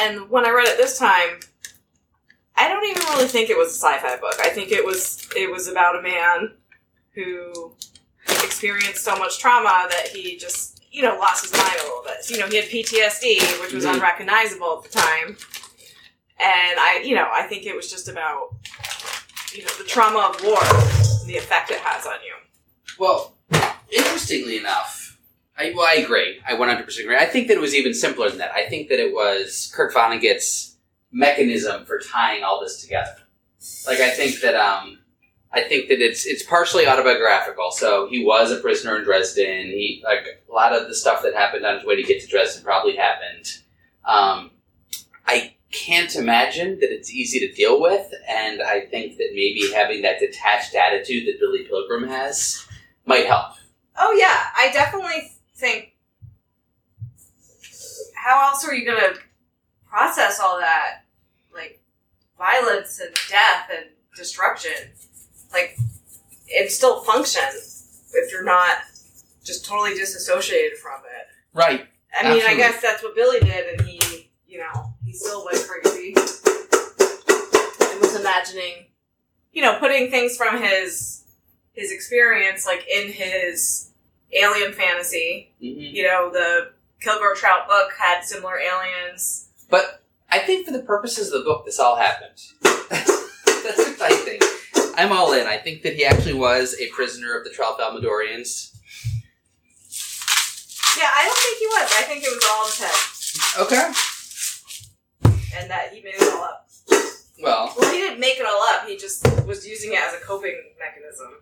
and 0.00 0.28
when 0.28 0.44
I 0.44 0.50
read 0.50 0.66
it 0.66 0.76
this 0.78 0.98
time, 0.98 1.38
I 2.56 2.68
don't 2.68 2.84
even 2.90 3.02
really 3.14 3.28
think 3.28 3.48
it 3.48 3.56
was 3.56 3.68
a 3.68 3.78
sci-fi 3.78 4.16
book. 4.16 4.34
I 4.40 4.48
think 4.48 4.72
it 4.72 4.84
was 4.84 5.28
it 5.36 5.50
was 5.50 5.68
about 5.68 5.98
a 5.98 6.02
man 6.02 6.54
who 7.14 7.74
experienced 8.44 9.04
so 9.04 9.16
much 9.16 9.38
trauma 9.38 9.86
that 9.90 10.08
he 10.08 10.36
just 10.36 10.84
you 10.90 11.02
know 11.02 11.16
lost 11.18 11.44
his 11.44 11.52
mind 11.58 11.74
a 11.80 11.82
little 11.82 12.02
bit. 12.04 12.24
So, 12.24 12.34
you 12.34 12.40
know, 12.40 12.46
he 12.48 12.56
had 12.56 12.66
PTSD, 12.66 13.60
which 13.62 13.72
was 13.72 13.84
Mhm. 13.84 13.94
unrecognizable 13.94 14.82
at 14.84 14.90
the 14.90 14.98
time, 14.98 15.36
and 16.38 16.78
I 16.80 17.02
you 17.04 17.14
know 17.14 17.28
I 17.32 17.42
think 17.44 17.66
it 17.66 17.74
was 17.74 17.90
just 17.90 18.08
about 18.08 18.50
you 19.52 19.64
know 19.64 19.70
the 19.78 19.84
trauma 19.84 20.18
of 20.34 20.42
war, 20.44 20.62
and 20.62 21.28
the 21.28 21.36
effect 21.36 21.70
it 21.70 21.78
has 21.80 22.06
on 22.06 22.16
you. 22.24 22.34
Well, 22.98 23.36
interestingly 23.90 24.58
enough, 24.58 25.18
I, 25.58 25.72
well, 25.76 25.86
I 25.86 25.94
agree. 25.94 26.40
I 26.46 26.54
100% 26.54 27.00
agree. 27.00 27.16
I 27.16 27.26
think 27.26 27.48
that 27.48 27.54
it 27.54 27.60
was 27.60 27.74
even 27.74 27.94
simpler 27.94 28.28
than 28.28 28.38
that. 28.38 28.52
I 28.52 28.68
think 28.68 28.88
that 28.88 28.98
it 28.98 29.12
was 29.12 29.70
Kurt 29.74 29.92
Vonnegut's 29.94 30.76
mechanism 31.10 31.84
for 31.84 31.98
tying 31.98 32.42
all 32.42 32.60
this 32.60 32.80
together. 32.82 33.16
Like, 33.86 34.00
I 34.00 34.10
think 34.10 34.40
that, 34.40 34.54
um, 34.56 34.98
I 35.54 35.62
think 35.62 35.88
that 35.88 36.00
it's 36.00 36.24
it's 36.26 36.42
partially 36.42 36.86
autobiographical. 36.86 37.70
So 37.72 38.08
he 38.08 38.24
was 38.24 38.50
a 38.50 38.56
prisoner 38.56 38.96
in 38.96 39.04
Dresden. 39.04 39.66
He 39.66 40.02
like 40.04 40.26
a 40.48 40.52
lot 40.52 40.72
of 40.72 40.88
the 40.88 40.94
stuff 40.94 41.22
that 41.22 41.34
happened 41.34 41.66
on 41.66 41.76
his 41.76 41.86
way 41.86 41.96
to 41.96 42.02
get 42.02 42.22
to 42.22 42.28
Dresden 42.28 42.64
probably 42.64 42.96
happened. 42.96 43.58
Um, 44.04 44.50
I 45.26 45.54
can't 45.70 46.14
imagine 46.16 46.78
that 46.80 46.92
it's 46.92 47.10
easy 47.10 47.38
to 47.40 47.52
deal 47.52 47.80
with, 47.80 48.12
and 48.28 48.62
I 48.62 48.80
think 48.80 49.16
that 49.18 49.30
maybe 49.34 49.70
having 49.74 50.02
that 50.02 50.20
detached 50.20 50.74
attitude 50.74 51.26
that 51.26 51.38
Billy 51.38 51.64
Pilgrim 51.64 52.08
has 52.08 52.66
might 53.06 53.26
help. 53.26 53.54
Oh 53.98 54.12
yeah, 54.12 54.46
I 54.56 54.70
definitely 54.72 55.32
think. 55.54 55.94
How 58.14 58.48
else 58.48 58.66
are 58.66 58.74
you 58.74 58.86
gonna 58.86 59.14
process 59.86 60.40
all 60.40 60.58
that, 60.60 61.04
like 61.52 61.82
violence 62.38 63.00
and 63.00 63.14
death 63.28 63.68
and 63.70 63.86
destruction, 64.16 64.72
like, 65.52 65.76
it 66.48 66.70
still 66.70 67.02
functions 67.02 68.02
if 68.14 68.30
you're 68.32 68.44
not 68.44 68.76
just 69.44 69.64
totally 69.64 69.94
disassociated 69.94 70.78
from 70.78 71.00
it? 71.00 71.26
Right. 71.54 71.86
I 72.18 72.34
mean, 72.34 72.42
I 72.46 72.54
guess 72.54 72.80
that's 72.82 73.02
what 73.02 73.14
Billy 73.14 73.40
did, 73.40 73.78
and 73.78 73.88
he, 73.88 74.30
you 74.46 74.58
know, 74.58 74.92
he 75.04 75.12
still 75.12 75.44
went 75.44 75.66
crazy 75.66 76.14
and 76.14 78.00
was 78.00 78.14
imagining, 78.18 78.86
you 79.52 79.62
know, 79.62 79.78
putting 79.78 80.10
things 80.10 80.36
from 80.36 80.60
his 80.62 81.24
his 81.72 81.90
experience, 81.90 82.66
like 82.66 82.86
in 82.86 83.10
his 83.10 83.90
alien 84.32 84.72
fantasy. 84.72 85.52
hmm 85.58 85.64
You 85.66 86.02
know, 86.04 86.30
the 86.30 86.72
Kilgore 87.00 87.34
Trout 87.34 87.66
book 87.66 87.92
had 87.98 88.22
similar 88.22 88.58
aliens. 88.58 89.48
But 89.70 90.02
I 90.30 90.38
think 90.40 90.66
for 90.66 90.72
the 90.72 90.82
purposes 90.82 91.32
of 91.32 91.40
the 91.40 91.44
book, 91.44 91.64
this 91.64 91.78
all 91.78 91.96
happened. 91.96 92.38
That's 92.62 93.08
what 93.98 94.02
I 94.02 94.16
think. 94.16 94.41
I'm 94.96 95.12
all 95.12 95.32
in. 95.32 95.46
I 95.46 95.56
think 95.58 95.82
that 95.82 95.94
he 95.94 96.04
actually 96.04 96.34
was 96.34 96.76
a 96.80 96.88
prisoner 96.88 97.36
of 97.36 97.44
the 97.44 97.50
Tralfamadorians. 97.50 98.70
Yeah, 100.98 101.08
I 101.14 101.24
don't 101.24 101.38
think 101.38 101.58
he 101.58 101.66
was. 101.66 101.92
I 101.98 102.02
think 102.02 102.24
it 102.24 102.30
was 102.34 102.44
all 102.50 102.64
in 102.64 102.70
his 102.70 102.78
head, 102.78 103.62
Okay. 103.62 105.60
and 105.60 105.70
that 105.70 105.92
he 105.92 106.02
made 106.02 106.14
it 106.14 106.22
all 106.32 106.44
up. 106.44 106.68
Well, 107.42 107.74
Well, 107.78 107.90
he 107.92 107.98
didn't 107.98 108.20
make 108.20 108.38
it 108.38 108.44
all 108.46 108.62
up. 108.62 108.86
He 108.86 108.96
just 108.96 109.26
was 109.46 109.66
using 109.66 109.92
it 109.94 109.98
as 110.00 110.12
a 110.14 110.18
coping 110.18 110.54
mechanism. 110.78 111.38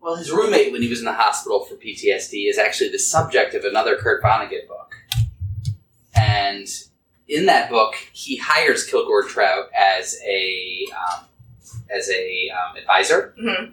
well, 0.00 0.16
his 0.16 0.30
roommate 0.32 0.72
when 0.72 0.82
he 0.82 0.88
was 0.88 0.98
in 0.98 1.04
the 1.04 1.12
hospital 1.12 1.64
for 1.64 1.76
PTSD 1.76 2.48
is 2.48 2.58
actually 2.58 2.90
the 2.90 2.98
subject 2.98 3.54
of 3.54 3.64
another 3.64 3.96
Kurt 3.96 4.22
Vonnegut 4.22 4.66
book, 4.66 4.94
and 6.16 6.66
in 7.28 7.46
that 7.46 7.70
book, 7.70 7.94
he 8.12 8.36
hires 8.36 8.84
Kilgore 8.84 9.22
Trout 9.22 9.70
as 9.72 10.18
a 10.26 10.84
um, 10.96 11.26
as 11.94 12.08
a 12.10 12.50
um, 12.50 12.76
advisor. 12.76 13.34
Mhm. 13.40 13.72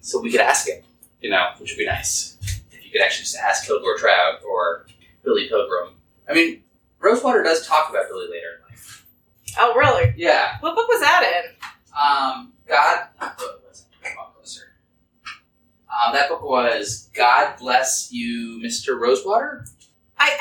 So 0.00 0.20
we 0.20 0.30
could 0.30 0.40
ask 0.40 0.68
him, 0.68 0.82
you 1.20 1.30
know, 1.30 1.50
which 1.58 1.72
would 1.72 1.78
be 1.78 1.86
nice. 1.86 2.36
If 2.72 2.84
you 2.84 2.90
could 2.92 3.02
actually 3.02 3.24
just 3.24 3.36
ask 3.36 3.66
Kilgore 3.66 3.96
Trout 3.98 4.42
or 4.44 4.86
Billy 5.24 5.48
Pilgrim. 5.48 5.94
I 6.28 6.34
mean, 6.34 6.62
Rosewater 7.00 7.42
does 7.42 7.66
talk 7.66 7.90
about 7.90 8.08
Billy 8.08 8.26
later 8.30 8.60
in 8.60 8.70
life. 8.70 9.06
Oh, 9.58 9.74
really? 9.74 10.14
Yeah. 10.16 10.58
What 10.60 10.74
book 10.76 10.88
was 10.88 11.00
that 11.00 11.22
in? 11.24 11.50
Um, 11.98 12.52
God. 12.68 13.06
what 13.18 13.62
was 13.68 13.84
it? 13.90 14.08
Come 14.08 14.18
on 14.18 14.32
closer. 14.34 14.62
Um, 15.24 16.12
that 16.12 16.28
book 16.28 16.42
was 16.42 17.08
God 17.14 17.56
Bless 17.58 18.12
You, 18.12 18.60
Mr. 18.64 18.98
Rosewater. 18.98 19.64
I 20.18 20.36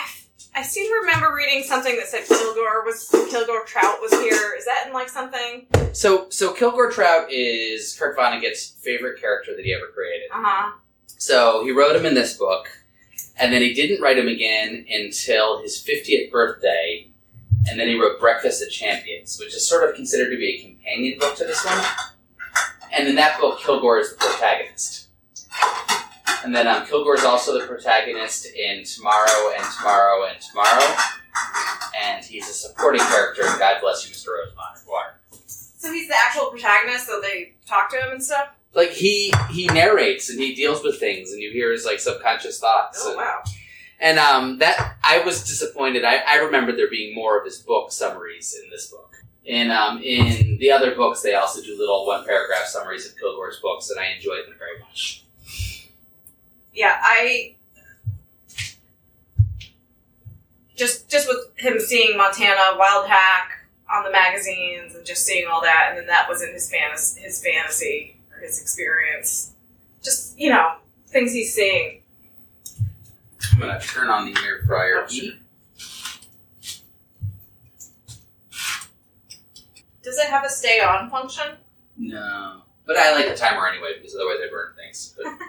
I 0.57 0.63
seem 0.63 0.89
to 0.89 0.99
remember 1.01 1.35
reading 1.35 1.63
something 1.63 1.97
that 1.97 2.07
said 2.07 2.25
Kilgore 2.25 2.85
was 2.85 3.09
Kilgore 3.29 3.65
Trout 3.65 3.97
was 4.01 4.11
here. 4.11 4.55
Is 4.57 4.63
that 4.63 4.85
in 4.87 4.93
like 4.93 5.09
something? 5.09 5.67
So, 5.91 6.27
so 6.29 6.53
Kilgore 6.53 6.89
Trout 6.89 7.29
is 7.29 7.93
Kurt 7.99 8.17
Vonnegut's 8.17 8.69
favorite 8.81 9.19
character 9.19 9.53
that 9.53 9.65
he 9.65 9.73
ever 9.73 9.87
created. 9.87 10.29
Uh 10.31 10.41
huh. 10.41 10.71
So 11.17 11.65
he 11.65 11.71
wrote 11.71 11.93
him 11.93 12.05
in 12.05 12.13
this 12.13 12.37
book, 12.37 12.67
and 13.37 13.51
then 13.51 13.61
he 13.61 13.73
didn't 13.73 14.01
write 14.01 14.17
him 14.17 14.29
again 14.29 14.85
until 14.89 15.61
his 15.61 15.83
50th 15.83 16.31
birthday, 16.31 17.09
and 17.69 17.77
then 17.77 17.89
he 17.89 17.99
wrote 17.99 18.21
Breakfast 18.21 18.61
at 18.61 18.69
Champions, 18.69 19.37
which 19.37 19.53
is 19.53 19.67
sort 19.67 19.89
of 19.89 19.93
considered 19.93 20.29
to 20.29 20.37
be 20.37 20.55
a 20.55 20.61
companion 20.61 21.19
book 21.19 21.35
to 21.35 21.43
this 21.43 21.65
one. 21.65 21.83
And 22.93 23.09
in 23.09 23.15
that 23.15 23.41
book, 23.41 23.59
Kilgore 23.59 23.99
is 23.99 24.11
the 24.11 24.17
protagonist. 24.17 25.04
And 26.45 26.53
then 26.53 26.67
um, 26.67 26.85
Kilgore 26.85 27.15
is 27.15 27.23
also 27.23 27.59
the 27.59 27.65
protagonist 27.65 28.45
in 28.45 28.83
Tomorrow 28.83 29.53
and 29.57 29.65
Tomorrow 29.79 30.27
and 30.27 30.39
Tomorrow, 30.39 30.95
and 31.99 32.23
he's 32.23 32.47
a 32.47 32.53
supporting 32.53 33.01
character 33.01 33.41
in 33.41 33.57
God 33.57 33.81
Bless 33.81 34.07
You, 34.07 34.13
Mr. 34.13 34.27
Rosewater. 34.27 35.15
So 35.31 35.91
he's 35.91 36.07
the 36.07 36.15
actual 36.15 36.51
protagonist, 36.51 37.07
so 37.07 37.19
they 37.19 37.53
talk 37.65 37.89
to 37.89 37.97
him 37.97 38.11
and 38.11 38.23
stuff. 38.23 38.49
Like 38.75 38.91
he 38.91 39.33
he 39.49 39.65
narrates 39.65 40.29
and 40.29 40.39
he 40.39 40.53
deals 40.53 40.83
with 40.83 40.99
things, 40.99 41.31
and 41.31 41.41
you 41.41 41.51
hear 41.51 41.71
his 41.71 41.83
like 41.83 41.99
subconscious 41.99 42.59
thoughts. 42.59 43.01
Oh 43.01 43.09
and- 43.09 43.17
wow. 43.17 43.41
And 43.99 44.19
um, 44.19 44.59
that 44.59 44.97
I 45.03 45.23
was 45.25 45.47
disappointed. 45.47 46.05
I, 46.05 46.17
I 46.27 46.35
remember 46.35 46.75
there 46.75 46.91
being 46.91 47.15
more 47.15 47.39
of 47.39 47.45
his 47.45 47.57
book 47.57 47.91
summaries 47.91 48.55
in 48.63 48.69
this 48.69 48.91
book. 48.91 49.15
And 49.47 49.71
um, 49.71 49.99
in 50.03 50.57
the 50.59 50.69
other 50.69 50.93
books, 50.93 51.21
they 51.21 51.33
also 51.33 51.63
do 51.63 51.75
little 51.75 52.05
one 52.05 52.23
paragraph 52.23 52.65
summaries 52.65 53.07
of 53.09 53.17
Kilgore's 53.17 53.59
books, 53.61 53.89
and 53.89 53.99
I 53.99 54.11
enjoyed 54.15 54.45
them 54.45 54.55
very 54.59 54.79
much. 54.79 55.24
Yeah, 56.75 56.99
I 57.01 57.55
just 60.75 61.09
just 61.09 61.27
with 61.27 61.37
him 61.57 61.79
seeing 61.79 62.17
Montana 62.17 62.77
Wildhack 62.77 63.47
on 63.89 64.03
the 64.03 64.11
magazines 64.11 64.93
and 64.95 65.05
just 65.05 65.25
seeing 65.25 65.47
all 65.47 65.61
that, 65.61 65.87
and 65.89 65.97
then 65.97 66.07
that 66.07 66.27
was 66.27 66.41
in 66.41 66.51
his 66.51 66.69
fantasy, 66.69 67.21
his 67.21 67.43
fantasy 67.43 68.17
or 68.33 68.41
his 68.41 68.61
experience. 68.61 69.53
Just 70.03 70.37
you 70.37 70.49
know 70.49 70.75
things 71.07 71.33
he's 71.33 71.53
seeing. 71.53 72.01
I'm 73.53 73.59
gonna 73.59 73.79
turn 73.79 74.09
on 74.09 74.31
the 74.31 74.37
air 74.41 74.63
fryer. 74.67 75.03
Oh, 75.03 75.07
sure. 75.07 75.33
Does 80.03 80.19
it 80.19 80.27
have 80.27 80.43
a 80.43 80.49
stay 80.49 80.81
on 80.81 81.09
function? 81.09 81.55
No, 81.97 82.61
but 82.85 82.97
I 82.97 83.13
like 83.15 83.29
the 83.29 83.35
timer 83.35 83.67
anyway 83.67 83.93
because 83.97 84.13
otherwise 84.15 84.37
I 84.45 84.51
burn 84.51 84.73
things. 84.75 85.15
But 85.17 85.25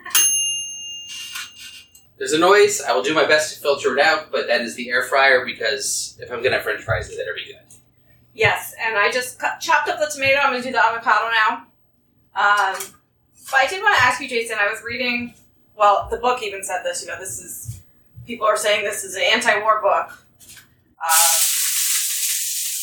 there's 2.26 2.36
a 2.36 2.40
noise. 2.40 2.82
I 2.82 2.92
will 2.92 3.04
do 3.04 3.14
my 3.14 3.24
best 3.24 3.54
to 3.54 3.60
filter 3.60 3.96
it 3.96 4.04
out, 4.04 4.32
but 4.32 4.48
that 4.48 4.60
is 4.60 4.74
the 4.74 4.90
air 4.90 5.04
fryer 5.04 5.44
because 5.44 6.18
if 6.20 6.32
I'm 6.32 6.42
gonna 6.42 6.56
have 6.56 6.64
French 6.64 6.82
fries, 6.82 7.08
it 7.08 7.16
better 7.16 7.34
be 7.34 7.44
good. 7.44 7.60
Yes, 8.34 8.74
and 8.84 8.96
I 8.98 9.12
just 9.12 9.38
cut, 9.38 9.60
chopped 9.60 9.88
up 9.88 10.00
the 10.00 10.10
tomato. 10.12 10.38
I'm 10.40 10.50
going 10.50 10.60
to 10.60 10.68
do 10.68 10.72
the 10.72 10.84
avocado 10.84 11.30
now. 11.30 11.56
Um, 12.34 12.76
but 13.48 13.60
I 13.60 13.66
did 13.68 13.80
want 13.80 13.96
to 13.96 14.02
ask 14.02 14.20
you, 14.20 14.28
Jason. 14.28 14.58
I 14.60 14.66
was 14.68 14.82
reading. 14.84 15.34
Well, 15.76 16.08
the 16.10 16.18
book 16.18 16.42
even 16.42 16.64
said 16.64 16.82
this. 16.82 17.02
You 17.02 17.08
know, 17.08 17.18
this 17.18 17.38
is 17.38 17.80
people 18.26 18.46
are 18.46 18.56
saying 18.56 18.84
this 18.84 19.04
is 19.04 19.14
an 19.14 19.22
anti-war 19.22 19.80
book. 19.80 20.10
Um, 20.10 21.40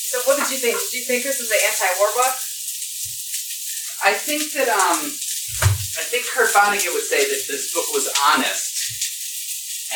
so, 0.09 0.19
what 0.25 0.39
did 0.39 0.50
you 0.51 0.57
think? 0.57 0.79
Did 0.89 0.93
you 0.93 1.03
think 1.03 1.23
this 1.23 1.41
is 1.41 1.51
an 1.51 1.57
anti-war 1.67 2.07
book? 2.15 2.33
I 4.05 4.17
think 4.17 4.53
that 4.53 4.69
um, 4.69 5.05
I 6.00 6.03
think 6.09 6.25
Kurt 6.25 6.50
Vonnegut 6.50 6.93
would 6.93 7.03
say 7.03 7.29
that 7.29 7.43
this 7.47 7.73
book 7.73 7.85
was 7.93 8.09
honest, 8.25 8.73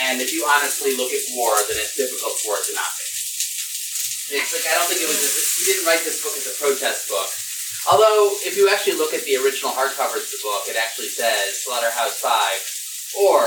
and 0.05 0.21
if 0.21 0.33
you 0.33 0.45
honestly 0.45 0.93
look 0.93 1.09
at 1.09 1.23
war, 1.33 1.55
then 1.67 1.77
it's 1.81 1.97
difficult 1.97 2.37
for 2.41 2.59
it 2.59 2.65
to 2.69 2.73
not 2.77 2.91
be. 2.97 3.05
It's 4.37 4.51
like 4.51 4.67
I 4.67 4.75
don't 4.75 4.89
think 4.91 5.01
it 5.01 5.09
was. 5.09 5.23
He 5.59 5.71
didn't 5.71 5.87
write 5.87 6.03
this 6.03 6.19
book 6.19 6.35
as 6.35 6.45
a 6.45 6.55
protest 6.59 7.07
book. 7.07 7.31
Although, 7.87 8.35
if 8.43 8.59
you 8.59 8.67
actually 8.67 8.99
look 8.99 9.15
at 9.15 9.23
the 9.23 9.39
original 9.39 9.71
hardcovers 9.71 10.27
of 10.27 10.31
the 10.35 10.43
book, 10.43 10.67
it 10.67 10.75
actually 10.75 11.07
says 11.07 11.63
Slaughterhouse 11.63 12.19
Five 12.19 12.59
or 13.15 13.39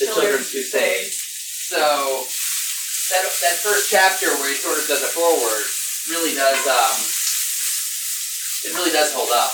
The 0.00 0.08
Children's 0.08 0.48
Crusade. 0.48 1.12
So 1.12 2.24
that 3.12 3.24
that 3.28 3.56
first 3.60 3.92
chapter 3.92 4.32
where 4.40 4.48
he 4.48 4.56
sort 4.56 4.80
of 4.80 4.88
does 4.88 5.04
a 5.04 5.12
forward 5.12 5.64
really 6.08 6.32
does 6.32 6.60
um, 6.64 6.96
it 8.64 8.72
really 8.72 8.92
does 8.92 9.12
hold 9.12 9.28
up. 9.36 9.52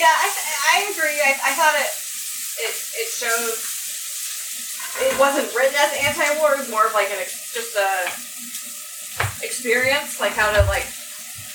Yeah, 0.00 0.08
I, 0.08 0.26
I 0.72 0.76
agree. 0.96 1.20
I, 1.20 1.36
I 1.44 1.52
thought 1.60 1.76
it 1.76 1.92
it 2.64 2.72
it 3.04 3.08
showed 3.12 3.52
it 5.04 5.12
wasn't 5.20 5.52
written 5.54 5.76
as 5.76 5.92
anti-war. 6.08 6.54
It 6.56 6.58
was 6.64 6.70
more 6.70 6.86
of 6.86 6.94
like 6.94 7.10
an 7.12 7.18
ex- 7.20 7.52
just 7.52 7.74
the 7.76 9.44
experience, 9.44 10.18
like 10.20 10.32
how 10.32 10.50
to 10.52 10.62
like 10.72 10.86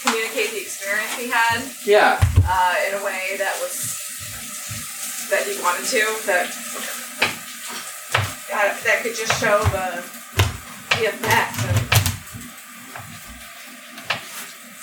communicate 0.03 0.51
the 0.51 0.61
experience 0.61 1.11
he 1.17 1.27
had 1.27 1.63
Yeah. 1.85 2.19
uh, 2.47 2.75
in 2.87 2.93
a 3.01 3.03
way 3.03 3.33
that 3.41 3.57
was 3.61 3.97
that 5.31 5.41
he 5.49 5.57
wanted 5.63 5.85
to 5.89 6.05
that 6.29 6.45
uh, 8.53 8.73
that 8.85 8.99
could 9.01 9.15
just 9.15 9.39
show 9.41 9.57
the 9.73 10.03
the 10.97 11.05
effect. 11.09 11.57
And, 11.65 11.81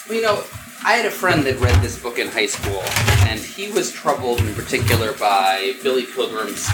Well, 0.09 0.17
you 0.19 0.23
know, 0.23 0.43
I 0.85 0.95
had 0.95 1.07
a 1.07 1.11
friend 1.11 1.45
that 1.47 1.59
read 1.61 1.81
this 1.81 1.99
book 2.01 2.19
in 2.19 2.29
high 2.29 2.47
school, 2.47 2.83
and 3.29 3.39
he 3.39 3.71
was 3.71 3.93
troubled 3.93 4.41
in 4.41 4.53
particular 4.55 5.13
by 5.13 5.75
Billy 5.83 6.07
Pilgrim's 6.07 6.69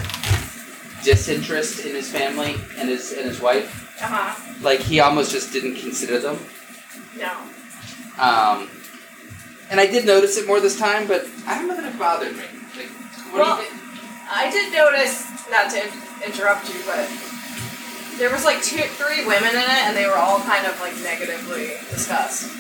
disinterest 1.04 1.84
in 1.84 1.94
his 1.94 2.10
family 2.10 2.56
and 2.78 2.88
his 2.88 3.12
and 3.12 3.26
his 3.26 3.40
wife. 3.40 3.68
uh 4.02 4.06
huh. 4.08 4.54
Like 4.62 4.80
he 4.80 5.00
almost 5.00 5.30
just 5.30 5.52
didn't 5.52 5.76
consider 5.76 6.18
them. 6.18 6.38
No. 7.18 7.32
Um, 8.18 8.70
and 9.70 9.78
I 9.78 9.86
did 9.86 10.06
notice 10.06 10.38
it 10.38 10.46
more 10.46 10.60
this 10.60 10.78
time, 10.78 11.06
but 11.06 11.26
I 11.46 11.58
don't 11.58 11.68
know 11.68 11.76
that 11.76 11.84
it 11.92 11.98
bothered 11.98 12.32
me. 12.34 12.42
Like, 12.76 12.88
what 13.32 13.34
Well- 13.44 13.56
do 13.58 13.62
you 13.62 13.68
think? 13.68 13.82
I 14.30 14.50
did 14.50 14.72
notice, 14.72 15.24
not 15.50 15.70
to 15.70 15.82
in- 15.84 15.92
interrupt 16.32 16.68
you, 16.68 16.80
but 16.84 17.08
there 18.18 18.30
was 18.30 18.44
like 18.44 18.62
two, 18.62 18.82
three 19.00 19.24
women 19.24 19.50
in 19.50 19.56
it, 19.62 19.82
and 19.88 19.96
they 19.96 20.06
were 20.06 20.16
all 20.16 20.40
kind 20.40 20.66
of 20.66 20.78
like 20.80 20.96
negatively 21.02 21.72
discussed. 21.90 22.50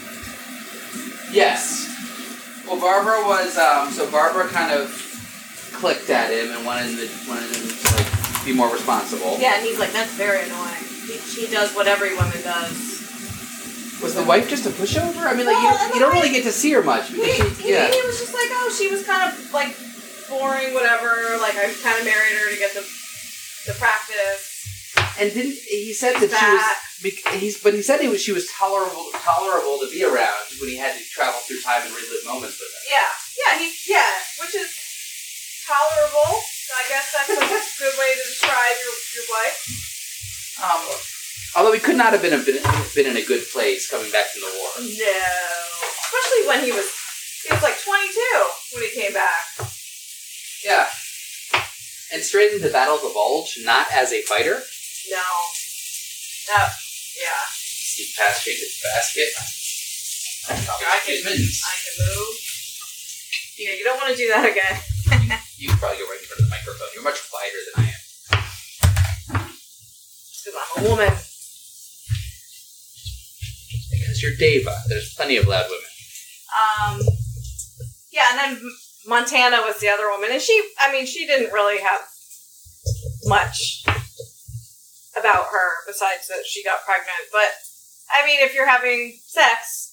Yes. 1.32 1.86
Well, 2.66 2.80
Barbara 2.80 3.22
was 3.26 3.56
um, 3.56 3.90
so 3.90 4.10
Barbara 4.10 4.48
kind 4.48 4.72
of 4.72 4.90
clicked 5.72 6.10
at 6.10 6.30
him 6.32 6.54
and 6.56 6.66
wanted 6.66 6.90
him 6.90 6.96
to, 6.96 7.28
wanted 7.28 7.54
him 7.56 7.68
to 7.68 7.94
like 7.96 8.44
be 8.44 8.52
more 8.52 8.72
responsible. 8.72 9.36
Yeah, 9.38 9.56
and 9.56 9.64
he's 9.64 9.78
like, 9.78 9.92
that's 9.92 10.12
very 10.14 10.44
annoying. 10.44 10.84
He, 11.06 11.46
he 11.46 11.46
does 11.52 11.74
what 11.74 11.86
every 11.86 12.14
woman 12.16 12.40
does. 12.42 12.96
Was 14.02 14.14
the 14.14 14.22
wife 14.24 14.48
just 14.48 14.64
a 14.66 14.70
pushover? 14.70 15.26
I 15.26 15.34
mean, 15.34 15.46
like 15.46 15.56
Well, 15.56 15.72
you, 15.74 15.84
and 15.86 15.94
you 15.94 16.00
don't 16.00 16.12
really 16.12 16.30
get 16.30 16.44
to 16.44 16.52
see 16.52 16.72
her 16.72 16.82
much 16.82 17.08
He, 17.08 17.16
because 17.16 17.56
he, 17.58 17.62
she, 17.64 17.72
yeah. 17.72 17.90
he 17.90 18.00
was 18.06 18.20
just 18.20 18.32
like, 18.32 18.46
oh, 18.52 18.74
she 18.78 18.88
was 18.88 19.04
kind 19.04 19.32
of 19.32 19.52
like 19.52 19.74
boring, 20.28 20.72
whatever. 20.74 21.36
Like 21.40 21.56
I 21.56 21.72
kind 21.82 21.98
of 21.98 22.04
married 22.04 22.36
her 22.38 22.50
to 22.50 22.58
get 22.58 22.74
the 22.74 22.84
the 23.66 23.74
practice. 23.78 24.47
And 25.18 25.34
didn't 25.34 25.58
he 25.66 25.92
said 25.92 26.14
that 26.22 26.30
Back. 26.30 26.38
she 26.38 27.10
was? 27.10 27.18
He's 27.38 27.62
but 27.62 27.74
he 27.74 27.82
said 27.82 28.00
he 28.00 28.08
was 28.08 28.22
she 28.22 28.32
was 28.32 28.46
tolerable 28.50 29.10
tolerable 29.18 29.78
to 29.82 29.90
be 29.90 30.02
around 30.02 30.46
when 30.58 30.70
he 30.70 30.76
had 30.76 30.94
to 30.98 31.02
travel 31.10 31.38
through 31.46 31.62
time 31.62 31.82
and 31.82 31.90
relive 31.94 32.26
moments 32.26 32.58
with 32.58 32.70
her. 32.70 32.82
Yeah, 32.90 33.10
yeah, 33.38 33.52
he 33.58 33.70
yeah, 33.86 34.10
which 34.42 34.54
is 34.54 34.70
tolerable. 35.66 36.42
I 36.74 36.84
guess 36.90 37.10
that's 37.14 37.30
a 37.30 37.38
good 37.38 37.94
way 37.98 38.10
to 38.14 38.22
describe 38.26 38.76
your 38.82 38.94
your 39.14 39.26
wife. 39.30 39.58
Um, 40.58 40.82
although 41.54 41.72
he 41.72 41.78
could 41.78 41.96
not 41.96 42.12
have 42.12 42.22
been 42.22 42.34
a, 42.34 42.42
been, 42.42 42.58
been 42.94 43.06
in 43.06 43.16
a 43.16 43.24
good 43.24 43.46
place 43.52 43.88
coming 43.90 44.10
back 44.10 44.26
from 44.34 44.42
the 44.42 44.52
war. 44.58 44.70
No, 44.82 45.22
especially 46.02 46.46
when 46.46 46.64
he 46.64 46.72
was 46.72 46.86
he 47.46 47.54
was 47.54 47.62
like 47.62 47.78
22 47.78 48.74
when 48.74 48.82
he 48.82 48.90
came 48.90 49.12
back. 49.14 49.66
Yeah. 50.64 50.86
And 52.12 52.22
straight 52.22 52.52
into 52.52 52.70
Battle 52.70 52.96
of 52.96 53.02
the 53.02 53.10
Bulge, 53.14 53.60
not 53.64 53.86
as 53.92 54.12
a 54.12 54.22
fighter. 54.22 54.62
No, 55.10 55.24
that 56.48 56.72
yeah, 57.16 57.42
Pass 58.16 58.44
changed 58.44 58.60
his 58.60 58.82
basket. 58.84 59.32
I 60.50 61.00
can 61.04 61.24
Mittens. 61.24 61.62
I 61.64 61.74
can 61.80 61.94
move. 62.06 62.34
Yeah, 63.58 63.72
you 63.72 63.84
don't 63.84 63.96
want 63.96 64.10
to 64.10 64.16
do 64.16 64.28
that 64.28 64.44
again. 64.44 65.40
You 65.58 65.68
can 65.70 65.78
probably 65.78 65.98
go 65.98 66.04
right 66.04 66.20
in 66.20 66.26
front 66.26 66.38
of 66.38 66.46
the 66.46 66.50
microphone. 66.50 66.86
You're 66.94 67.02
much 67.02 67.18
quieter 67.28 67.58
than 67.66 67.84
I 67.84 67.88
am. 67.88 69.50
Because 70.44 70.54
I'm 70.54 70.84
a 70.84 70.88
woman. 70.88 71.12
Because 73.90 74.22
you're 74.22 74.36
Deva. 74.38 74.76
There's 74.88 75.14
plenty 75.14 75.36
of 75.36 75.48
loud 75.48 75.66
women. 75.68 75.90
Um, 76.54 77.00
yeah, 78.12 78.26
and 78.30 78.38
then 78.38 78.70
Montana 79.08 79.62
was 79.62 79.80
the 79.80 79.88
other 79.88 80.08
woman, 80.08 80.30
and 80.30 80.40
she, 80.40 80.62
I 80.78 80.92
mean, 80.92 81.06
she 81.06 81.26
didn't 81.26 81.52
really 81.52 81.80
have 81.82 82.02
much 83.24 83.84
about 85.18 85.46
her 85.52 85.68
besides 85.86 86.28
that 86.28 86.44
she 86.46 86.62
got 86.64 86.84
pregnant. 86.84 87.28
But 87.32 87.50
I 88.12 88.24
mean, 88.26 88.40
if 88.40 88.54
you're 88.54 88.68
having 88.68 89.18
sex 89.26 89.92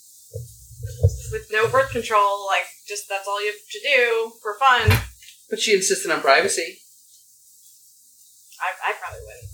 with 1.32 1.48
no 1.52 1.68
birth 1.68 1.92
control, 1.92 2.46
like 2.46 2.66
just 2.88 3.10
that's 3.10 3.28
all 3.28 3.42
you 3.44 3.52
have 3.52 3.62
to 3.72 3.80
do 3.84 4.32
for 4.42 4.56
fun, 4.60 5.00
But 5.50 5.60
she 5.60 5.74
insisted 5.74 6.12
on 6.12 6.22
privacy. 6.22 6.80
I, 8.62 8.92
I 8.92 8.94
probably 9.00 9.20
wouldn't. 9.26 9.50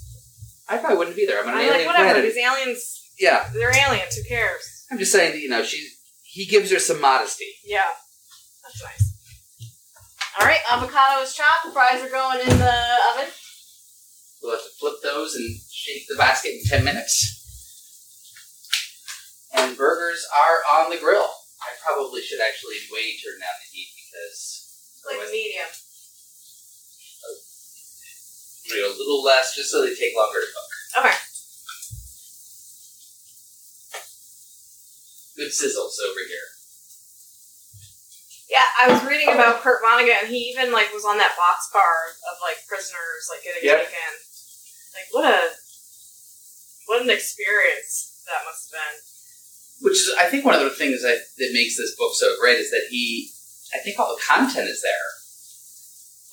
I 0.69 0.77
probably 0.77 0.97
wouldn't 0.97 1.17
either. 1.17 1.39
I'm 1.39 1.47
an 1.49 1.53
I'm 1.55 1.60
alien 1.60 1.77
like, 1.77 1.86
whatever. 1.88 2.13
planet. 2.13 2.23
These 2.34 2.43
aliens, 2.43 3.10
Yeah. 3.19 3.49
they're 3.53 3.75
aliens. 3.75 4.15
Who 4.15 4.23
cares? 4.23 4.86
I'm 4.91 4.97
just 4.99 5.12
saying 5.12 5.31
that, 5.34 5.39
you 5.39 5.49
know, 5.49 5.63
she 5.63 5.88
he 6.23 6.45
gives 6.45 6.71
her 6.71 6.79
some 6.79 7.01
modesty. 7.01 7.47
Yeah, 7.65 7.84
that's 8.63 8.81
nice. 8.84 9.07
All 10.39 10.45
right, 10.47 10.60
avocado 10.71 11.21
is 11.23 11.34
chopped. 11.36 11.73
Fries 11.73 12.01
are 12.01 12.10
going 12.10 12.39
in 12.41 12.57
the 12.57 12.77
oven. 13.13 13.27
We'll 14.41 14.54
have 14.54 14.63
to 14.63 14.69
flip 14.80 14.95
those 15.04 15.36
and 15.36 15.58
shake 15.69 16.08
the 16.08 16.15
basket 16.17 16.54
in 16.58 16.62
10 16.65 16.84
minutes. 16.84 17.38
And 19.54 19.77
burgers 19.77 20.25
are 20.34 20.82
on 20.82 20.89
the 20.89 20.97
grill. 20.97 21.30
I 21.62 21.69
probably 21.86 22.21
should 22.21 22.41
actually 22.41 22.77
way 22.91 23.13
turn 23.21 23.39
down 23.39 23.54
the 23.62 23.69
heat 23.69 23.89
because 23.93 25.01
Like 25.06 25.30
medium. 25.32 25.69
know, 28.82 28.88
a 28.88 28.97
little 28.97 29.23
less 29.23 29.54
just 29.56 29.69
so 29.69 29.82
they 29.82 29.93
take 29.93 30.15
longer 30.15 30.39
to 30.39 30.47
cook. 30.47 31.06
Okay. 31.06 31.17
Good 35.38 35.51
sizzles 35.51 35.97
over 36.01 36.21
here. 36.27 36.47
Yeah, 38.49 38.67
I 38.80 38.91
was 38.91 39.04
reading 39.08 39.32
about 39.32 39.62
Kurt 39.62 39.82
Vonnegut, 39.82 40.23
and 40.23 40.27
he 40.27 40.51
even 40.51 40.71
like 40.73 40.91
was 40.93 41.06
on 41.06 41.17
that 41.17 41.36
box 41.38 41.69
boxcar 41.71 42.12
of 42.32 42.36
like 42.43 42.58
prisoners 42.67 43.32
like 43.32 43.43
getting 43.43 43.63
Yep. 43.63 43.88
taken. 43.88 44.12
Like 44.93 45.08
what 45.12 45.25
a 45.25 45.49
what 46.88 47.01
an 47.01 47.10
experience 47.10 48.21
that 48.27 48.43
must 48.45 48.71
have 48.71 48.80
been. 48.80 48.97
Which 49.82 49.97
is, 49.97 50.13
I 50.19 50.30
think, 50.30 50.45
one 50.45 50.54
of 50.54 50.62
the 50.62 50.69
things 50.69 51.01
that, 51.01 51.17
that 51.38 51.49
makes 51.54 51.75
this 51.77 51.95
book 51.97 52.13
so 52.13 52.36
great 52.39 52.60
is 52.60 52.69
that 52.69 52.86
he, 52.91 53.32
I 53.73 53.80
think 53.80 53.97
all 53.97 54.13
the 54.15 54.21
content 54.21 54.69
is 54.69 54.82
there. 54.84 55.10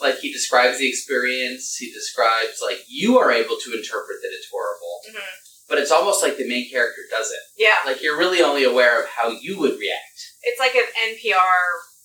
Like, 0.01 0.19
he 0.21 0.31
describes 0.33 0.79
the 0.79 0.89
experience, 0.89 1.77
he 1.77 1.91
describes, 1.91 2.61
like, 2.63 2.85
you 2.89 3.19
are 3.19 3.33
able 3.33 3.57
to 3.57 3.73
interpret 3.73 4.19
that 4.23 4.31
it's 4.37 4.49
horrible, 4.53 4.85
Mm-hmm. 5.09 5.35
but 5.71 5.79
it's 5.79 5.91
almost 5.91 6.23
like 6.23 6.37
the 6.37 6.47
main 6.47 6.69
character 6.69 7.01
does 7.11 7.31
it. 7.33 7.41
Yeah, 7.57 7.79
Like, 7.87 8.03
you're 8.03 8.19
really 8.19 8.43
only 8.43 8.65
aware 8.65 9.01
of 9.03 9.09
how 9.09 9.31
you 9.31 9.59
would 9.61 9.79
react. 9.79 10.19
it's 10.43 10.61
like 10.61 10.73
if 10.75 10.91
NPR 10.93 11.63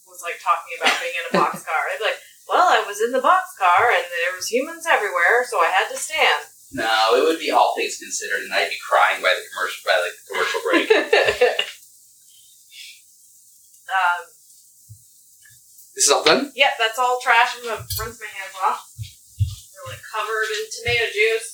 was 0.08 0.22
like 0.24 0.40
talking 0.40 0.78
about 0.80 0.96
being 1.02 1.12
in 1.20 1.26
a 1.28 1.44
boxcar. 1.44 1.82
Be 2.00 2.06
like, 2.06 2.22
"Well, 2.54 2.70
I 2.70 2.86
was 2.86 3.02
in 3.02 3.10
the 3.12 3.18
boxcar, 3.18 3.90
and 3.90 4.06
there 4.06 4.38
was 4.38 4.46
humans 4.46 4.86
everywhere, 4.86 5.42
so 5.50 5.58
I 5.58 5.74
had 5.74 5.90
to 5.90 5.98
stand." 5.98 6.46
No, 6.72 7.18
it 7.18 7.24
would 7.26 7.40
be 7.40 7.50
all 7.50 7.74
things 7.76 7.98
considered, 7.98 8.42
and 8.46 8.54
I'd 8.54 8.70
be 8.70 8.78
crying 8.78 9.22
by 9.22 9.34
the 9.34 9.42
commercial, 9.50 9.82
by 9.86 9.98
the 9.98 10.14
commercial 10.30 10.62
break. 10.62 10.90
um, 13.90 14.22
this 15.96 16.06
is 16.06 16.12
all 16.12 16.24
done? 16.24 16.52
Yep, 16.54 16.74
that's 16.78 17.00
all 17.00 17.20
trash. 17.22 17.58
I'm 17.58 17.64
gonna 17.66 17.86
rinse 18.02 18.22
my 18.22 18.30
hands 18.30 18.58
off. 18.66 18.86
They're 18.98 19.90
like 19.90 20.02
covered 20.14 20.50
in 20.50 20.66
tomato 20.78 21.10
juice. 21.10 21.53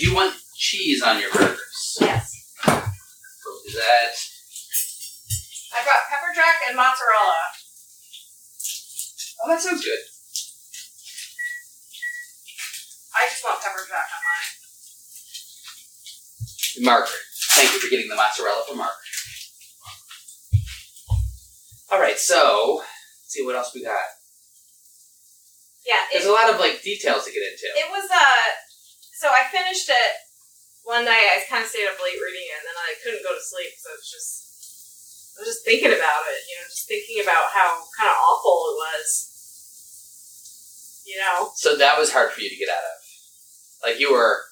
You 0.00 0.14
want 0.14 0.34
cheese 0.56 1.02
on 1.02 1.20
your 1.20 1.30
burgers? 1.32 1.98
Yes. 2.00 2.34
We'll 2.66 3.60
do 3.66 3.72
that. 3.74 4.14
I've 5.78 5.84
got 5.86 5.96
pepper 6.10 6.32
jack 6.34 6.60
and 6.68 6.76
mozzarella. 6.76 7.38
Oh, 9.44 9.48
that 9.48 9.60
sounds 9.60 9.84
good. 9.84 9.98
I 13.14 13.26
just 13.30 13.44
want 13.44 13.60
pepper 13.62 13.86
jack 13.88 14.08
on 14.14 14.22
mine. 14.26 14.54
Margaret. 16.84 17.22
Thank 17.54 17.72
you 17.72 17.80
for 17.80 17.88
getting 17.90 18.08
the 18.08 18.14
mozzarella 18.16 18.62
for 18.68 18.74
Margaret. 18.76 18.94
All 21.90 21.98
right, 22.00 22.18
so 22.18 22.76
let's 22.76 23.32
see 23.32 23.44
what 23.44 23.56
else 23.56 23.72
we 23.74 23.82
got. 23.82 23.96
Yeah, 25.86 25.94
it, 26.12 26.18
There's 26.20 26.26
a 26.26 26.32
lot 26.32 26.50
of 26.52 26.60
like 26.60 26.82
details 26.82 27.24
to 27.24 27.32
get 27.32 27.40
into. 27.42 27.64
it 27.76 27.90
was 27.90 28.10
uh 28.10 28.42
so 29.18 29.26
I 29.26 29.50
finished 29.50 29.90
it 29.90 30.12
one 30.86 31.02
night. 31.02 31.26
I 31.34 31.42
kind 31.50 31.66
of 31.66 31.68
stayed 31.68 31.90
up 31.90 31.98
late 31.98 32.22
reading 32.22 32.46
it, 32.46 32.58
and 32.62 32.66
then 32.70 32.78
I 32.78 32.94
couldn't 33.02 33.26
go 33.26 33.34
to 33.34 33.42
sleep, 33.42 33.74
so 33.74 33.90
it 33.90 33.98
was 33.98 34.06
just 34.06 34.30
I 35.34 35.42
was 35.42 35.50
just 35.50 35.66
thinking 35.66 35.90
about 35.90 36.22
it. 36.30 36.38
You 36.46 36.54
know, 36.62 36.70
just 36.70 36.86
thinking 36.86 37.18
about 37.18 37.50
how 37.50 37.82
kind 37.98 38.06
of 38.06 38.14
awful 38.14 38.56
it 38.70 38.76
was. 38.78 39.06
You 41.02 41.18
know, 41.18 41.50
So 41.56 41.74
that 41.74 41.98
was 41.98 42.12
hard 42.12 42.30
for 42.30 42.44
you 42.44 42.52
to 42.52 42.60
get 42.60 42.68
out 42.68 42.84
of. 42.84 42.96
Like 43.82 43.98
you 43.98 44.12
were 44.14 44.44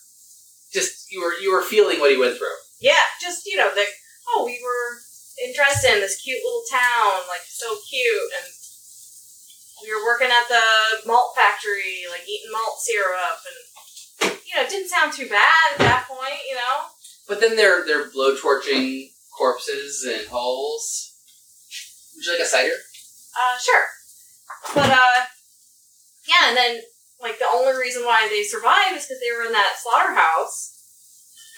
just 0.72 1.12
you 1.12 1.22
were 1.22 1.38
you 1.38 1.55
were 1.55 1.62
feeling 1.62 2.02
what 2.02 2.11
he 2.11 2.18
went 2.18 2.35
through. 2.35 2.59
Yeah, 2.83 3.07
just 3.22 3.46
you 3.46 3.55
know, 3.55 3.70
like 3.76 3.94
oh, 4.35 4.42
we 4.44 4.59
were 4.59 4.98
in 5.46 5.55
Dresden, 5.55 6.02
this 6.02 6.18
cute 6.18 6.42
little 6.42 6.66
town, 6.66 7.22
like 7.31 7.46
so 7.46 7.76
cute, 7.87 8.31
and 8.42 8.50
we 9.85 9.94
were 9.94 10.02
working 10.02 10.33
at 10.33 10.48
the 10.50 11.07
malt 11.07 11.37
factory, 11.37 12.09
like 12.11 12.26
eating 12.26 12.50
malt 12.50 12.81
syrup, 12.81 13.44
and 13.46 13.75
you 14.46 14.56
know, 14.56 14.62
it 14.62 14.70
didn't 14.70 14.88
sound 14.88 15.12
too 15.12 15.28
bad 15.28 15.72
at 15.72 15.78
that 15.78 16.06
point, 16.09 16.40
you 16.48 16.54
know. 16.54 16.87
But 17.28 17.40
then 17.40 17.56
they're 17.56 17.85
they're 17.85 18.09
blowtorching 18.11 19.11
corpses 19.37 20.04
and 20.04 20.28
holes. 20.28 21.12
Would 22.14 22.24
you 22.24 22.32
like 22.32 22.42
a 22.42 22.46
cider? 22.46 22.72
Uh, 22.72 23.59
sure, 23.59 23.85
but 24.74 24.90
uh, 24.90 25.26
yeah, 26.28 26.48
and 26.48 26.56
then 26.56 26.80
like 27.20 27.38
the 27.38 27.48
only 27.52 27.78
reason 27.78 28.04
why 28.04 28.28
they 28.30 28.42
survived 28.42 28.96
is 28.96 29.06
because 29.06 29.20
they 29.20 29.35
were 29.37 29.46
in 29.46 29.52
that 29.52 29.76
slaughterhouse 29.82 30.76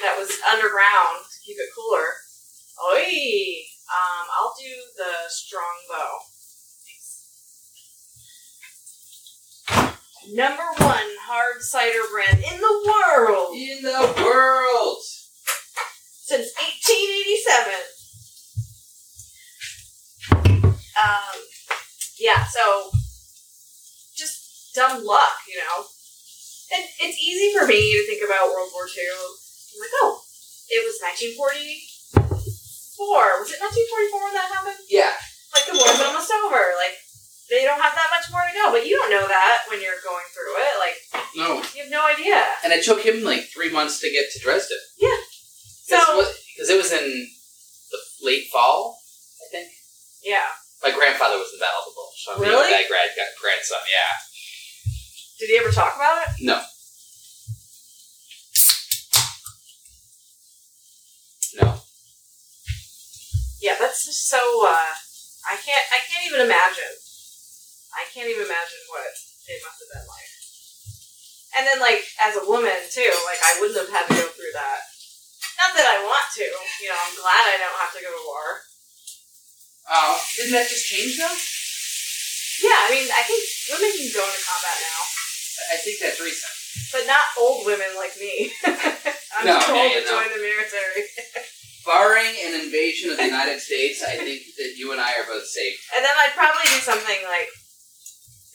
that 0.01 0.17
was 0.19 0.31
underground 0.51 1.27
to 1.27 1.39
keep 1.45 1.57
it 1.59 1.71
cooler. 1.75 2.15
Oi, 2.95 3.67
um, 3.91 4.27
I'll 4.39 4.55
do 4.59 4.73
the 4.97 5.29
strong 5.29 5.77
bow. 5.91 6.19
Number 10.31 10.63
one 10.85 11.09
hard 11.25 11.63
cider 11.63 12.05
brand 12.13 12.45
in 12.45 12.61
the 12.61 12.68
In 13.59 13.83
the 13.83 14.07
world. 14.23 15.03
since 16.31 16.55
1887. 16.55 17.75
Um, 20.95 21.35
yeah, 22.23 22.47
so 22.47 22.95
just 24.15 24.71
dumb 24.79 25.03
luck, 25.03 25.43
you 25.51 25.59
know. 25.59 25.91
And 26.71 26.87
it's 27.03 27.19
easy 27.19 27.51
for 27.51 27.67
me 27.67 27.99
to 27.99 28.07
think 28.07 28.23
about 28.23 28.55
World 28.55 28.71
War 28.71 28.87
II. 28.87 28.95
I'm 28.95 29.83
like, 29.83 29.91
oh, 30.07 30.23
it 30.71 30.87
was 30.87 31.03
1944. 31.19 33.43
Was 33.43 33.51
it 33.51 33.59
1944 33.59 34.23
when 34.23 34.39
that 34.39 34.55
happened? 34.55 34.79
Yeah. 34.87 35.19
Like 35.51 35.67
the 35.67 35.75
war's 35.75 35.99
almost 35.99 36.31
over. 36.31 36.79
Like 36.79 36.95
they 37.51 37.65
don't 37.65 37.81
have 37.81 37.95
that 37.95 38.11
much 38.13 38.31
more 38.31 38.43
to 38.45 38.53
go. 38.55 38.73
But 38.73 38.87
you 38.87 38.97
don't 38.97 39.11
know 39.11 39.27
that 39.27 39.59
when 39.71 39.81
you're 39.81 40.01
going 40.05 40.25
through 40.35 40.55
it. 40.61 40.75
Like 40.79 40.99
No. 41.37 41.49
you 41.75 41.83
have 41.85 41.91
no 41.93 42.05
idea. 42.07 42.45
And 42.65 42.73
it 42.73 42.85
took 42.85 43.01
him 43.01 43.23
like 43.25 43.49
three 43.53 43.73
months 43.73 44.01
to 44.01 44.11
get 44.11 44.31
to 44.33 44.39
Dresden. 44.41 44.79
Yeah. 44.99 45.17
So 45.89 45.97
because 46.55 46.69
it 46.71 46.77
was 46.77 46.93
in 46.93 47.07
the 47.91 47.99
late 48.23 48.49
fall, 48.53 48.99
I 49.41 49.47
think. 49.51 49.69
yeah, 50.23 50.45
My 50.83 50.91
grandfather 50.91 51.39
was 51.39 51.49
in 51.55 51.61
Battle 51.61 51.81
of 51.81 51.87
the 51.89 51.95
Bulge. 51.97 52.19
So 52.21 52.33
I'm 52.37 52.41
Really? 52.43 52.71
That 52.71 52.89
grad 52.89 53.09
grandson. 53.41 53.79
Yeah. 53.89 54.13
did 55.41 55.49
he 55.51 55.59
ever 55.59 55.71
talk 55.73 55.97
about 55.97 56.19
it? 56.27 56.29
No. 56.45 56.61
No. 61.63 61.81
Yeah, 63.61 63.77
that's 63.81 64.05
just 64.05 64.29
so. 64.29 64.39
uh 64.67 64.93
I 65.51 65.57
can't. 65.65 65.87
I 65.91 65.99
can't 66.11 66.27
even 66.27 66.41
imagine. 66.45 66.93
I 67.99 68.07
can't 68.15 68.31
even 68.31 68.47
imagine 68.47 68.83
what 68.89 69.11
it 69.11 69.59
must 69.67 69.83
have 69.83 69.91
been 69.99 70.07
like. 70.07 70.31
And 71.59 71.63
then, 71.67 71.79
like, 71.83 72.07
as 72.23 72.39
a 72.39 72.47
woman 72.47 72.79
too, 72.95 73.11
like 73.27 73.43
I 73.43 73.59
wouldn't 73.59 73.81
have 73.83 73.91
had 73.91 74.07
to 74.07 74.15
go 74.15 74.29
through 74.31 74.55
that. 74.55 74.81
Not 75.59 75.75
that 75.75 75.91
I 75.91 75.99
want 76.07 76.29
to. 76.39 76.47
You 76.47 76.89
know, 76.95 77.01
I'm 77.03 77.17
glad 77.19 77.43
I 77.51 77.59
don't 77.59 77.81
have 77.83 77.91
to 77.99 78.05
go 78.05 78.15
to 78.15 78.23
war. 78.31 78.47
Oh, 79.91 80.15
didn't 80.39 80.55
that 80.55 80.69
just 80.71 80.87
change 80.87 81.19
though? 81.19 81.35
Yeah, 82.63 82.79
I 82.87 82.89
mean, 82.95 83.07
I 83.11 83.23
think 83.27 83.43
women 83.73 83.91
can 83.95 84.11
go 84.15 84.23
into 84.23 84.43
combat 84.45 84.77
now, 84.83 85.01
I 85.73 85.77
think 85.79 85.99
that's 86.03 86.19
recent. 86.21 86.53
but 86.93 87.07
not 87.07 87.23
old 87.39 87.65
women 87.67 87.87
like 87.97 88.15
me. 88.21 88.51
I'm 89.39 89.47
No, 89.47 89.59
too 89.63 89.75
old 89.75 89.93
to 89.95 90.03
join 90.07 90.29
the 90.31 90.43
military. 90.43 91.07
Barring 91.87 92.35
an 92.45 92.61
invasion 92.67 93.11
of 93.11 93.17
the 93.17 93.31
United 93.31 93.61
States, 93.63 94.03
I 94.05 94.19
think 94.21 94.43
that 94.59 94.75
you 94.77 94.93
and 94.93 95.01
I 95.01 95.15
are 95.23 95.27
both 95.31 95.47
safe. 95.47 95.79
And 95.97 96.05
then 96.05 96.13
I'd 96.13 96.35
probably 96.37 96.67
do 96.69 96.83
something 96.85 97.21
like 97.31 97.49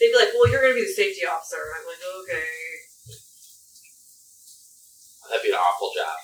they'd 0.03 0.11
be 0.11 0.19
like, 0.19 0.35
"Well, 0.35 0.51
you're 0.51 0.59
going 0.59 0.75
to 0.75 0.81
be 0.83 0.83
the 0.83 0.91
safety 0.91 1.23
officer." 1.23 1.63
I'm 1.79 1.87
like, 1.87 2.03
"Okay." 2.03 2.43
That'd 5.31 5.47
be 5.47 5.55
an 5.55 5.63
awful 5.63 5.95
job. 5.95 6.19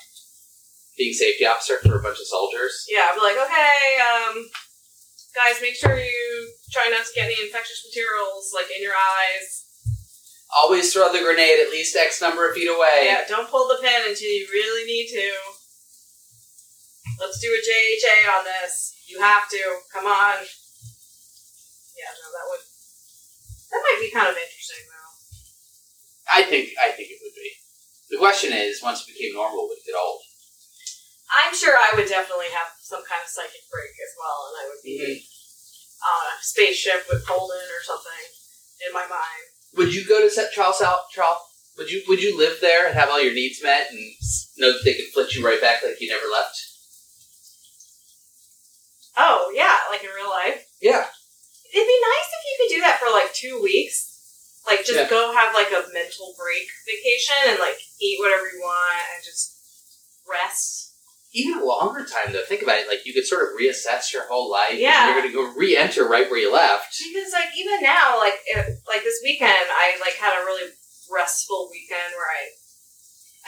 Being 1.00 1.15
safety 1.15 1.48
officer 1.48 1.80
for 1.80 1.96
a 1.96 2.04
bunch 2.04 2.20
of 2.20 2.28
soldiers. 2.28 2.84
Yeah, 2.92 3.08
I'd 3.08 3.15
be 3.15 3.24
like, 3.24 3.39
"Okay, 3.39 3.80
um, 4.04 4.36
guys, 5.32 5.63
make 5.63 5.80
sure 5.80 5.96
you 5.96 6.54
try 6.76 6.92
not 6.92 7.08
to 7.08 7.15
get 7.15 7.32
any 7.32 7.39
infectious 7.39 7.88
materials 7.88 8.52
like 8.54 8.68
in 8.68 8.84
your 8.84 9.00
eyes. 9.00 9.63
Always 10.52 10.92
throw 10.92 11.13
the 11.13 11.24
grenade 11.24 11.63
at 11.63 11.72
least 11.72 11.96
X 11.96 12.20
number 12.22 12.50
of 12.50 12.56
feet 12.56 12.68
away. 12.68 13.08
Yeah, 13.08 13.24
don't 13.28 13.50
pull 13.50 13.70
the 13.70 13.80
pin 13.80 14.04
until 14.04 14.28
you 14.28 14.48
really 14.52 14.84
need 14.84 15.08
to. 15.15 15.32
Let's 17.22 17.39
do 17.39 17.48
a 17.48 17.62
JHA 17.63 18.39
on 18.39 18.44
this. 18.44 18.94
You 19.08 19.22
have 19.22 19.48
to. 19.50 19.80
Come 19.94 20.06
on." 20.06 20.36
Yeah, 21.96 22.12
no, 22.15 22.28
that 22.32 22.48
would 22.50 22.69
that 23.72 23.82
might 23.86 24.02
be 24.02 24.12
kind 24.12 24.30
of 24.30 24.38
interesting 24.38 24.84
though. 24.90 25.12
I 26.30 26.42
think 26.46 26.74
I 26.78 26.94
think 26.94 27.10
it 27.10 27.22
would 27.22 27.38
be. 27.38 27.50
The 28.10 28.18
question 28.18 28.54
is, 28.54 28.82
once 28.82 29.06
it 29.06 29.14
became 29.14 29.38
normal, 29.38 29.70
would 29.70 29.78
it 29.78 29.86
get 29.86 29.98
old? 29.98 30.22
I'm 31.30 31.54
sure 31.54 31.78
I 31.78 31.94
would 31.94 32.10
definitely 32.10 32.50
have 32.50 32.74
some 32.82 33.06
kind 33.06 33.22
of 33.22 33.30
psychic 33.30 33.70
break 33.70 33.94
as 33.94 34.14
well, 34.18 34.50
and 34.50 34.56
I 34.58 34.66
would 34.66 34.82
be 34.82 34.98
mm-hmm. 34.98 35.22
on 36.02 36.24
a 36.34 36.42
spaceship 36.42 37.06
with 37.06 37.26
Holden 37.30 37.70
or 37.70 37.82
something 37.86 38.26
in 38.82 38.94
my 38.94 39.06
mind. 39.06 39.46
Would 39.78 39.94
you 39.94 40.02
go 40.10 40.22
to 40.22 40.30
set 40.30 40.52
Charles 40.52 40.82
out? 40.82 41.14
Charles, 41.14 41.38
would 41.78 41.90
you 41.90 42.02
would 42.10 42.22
you 42.22 42.38
live 42.38 42.58
there 42.62 42.88
and 42.88 42.98
have 42.98 43.10
all 43.10 43.22
your 43.22 43.34
needs 43.34 43.62
met 43.62 43.92
and 43.92 44.02
know 44.58 44.74
that 44.74 44.82
they 44.84 44.96
could 44.98 45.14
flit 45.14 45.36
you 45.36 45.46
right 45.46 45.62
back 45.62 45.84
like 45.84 46.02
you 46.02 46.10
never 46.10 46.26
left? 46.26 46.58
Oh 49.18 49.52
yeah, 49.54 49.78
like 49.92 50.04
in 50.04 50.10
real 50.16 50.30
life. 50.30 50.66
Yeah. 50.82 51.06
It'd 51.70 51.88
be 51.88 52.02
nice 52.02 52.29
could 52.60 52.76
do 52.76 52.82
that 52.82 53.00
for 53.00 53.10
like 53.12 53.32
two 53.34 53.62
weeks. 53.63 54.12
Like 54.67 54.80
just 54.86 55.00
Yeah. 55.00 55.10
go 55.10 55.32
have 55.34 55.56
like 55.56 55.72
a 55.72 55.88
mental 55.93 56.36
break 56.38 56.67
vacation 56.86 57.56
and 57.56 57.60
like 57.60 57.80
eat 58.02 58.19
whatever 58.19 58.43
you 58.52 58.60
want 58.60 59.02
and 59.15 59.24
just 59.24 59.56
rest. 60.28 60.93
Even 61.32 61.62
a 61.62 61.65
longer 61.65 62.06
time 62.06 62.34
though. 62.34 62.43
Think 62.45 62.62
about 62.63 62.80
it. 62.80 62.88
Like 62.88 63.06
you 63.06 63.13
could 63.13 63.26
sort 63.26 63.43
of 63.43 63.50
reassess 63.58 64.12
your 64.12 64.28
whole 64.28 64.50
life. 64.52 64.72
and 64.72 64.80
Yeah. 64.80 65.13
You're 65.13 65.24
to 65.24 65.32
go 65.34 65.54
re-enter 65.56 66.08
right 66.08 66.30
where 66.30 66.39
you 66.39 66.52
left. 66.52 66.98
Because 66.98 67.32
like 67.34 67.50
even 67.56 67.82
now, 67.82 68.17
like 68.19 68.39
if, 68.45 68.65
like 68.88 69.04
this 69.04 69.22
weekend, 69.24 69.54
I 69.72 69.98
like 70.02 70.15
had 70.19 70.34
a 70.36 70.45
really 70.45 70.69
restful 71.10 71.69
weekend 71.72 72.13
where 72.17 72.28
I 72.30 72.41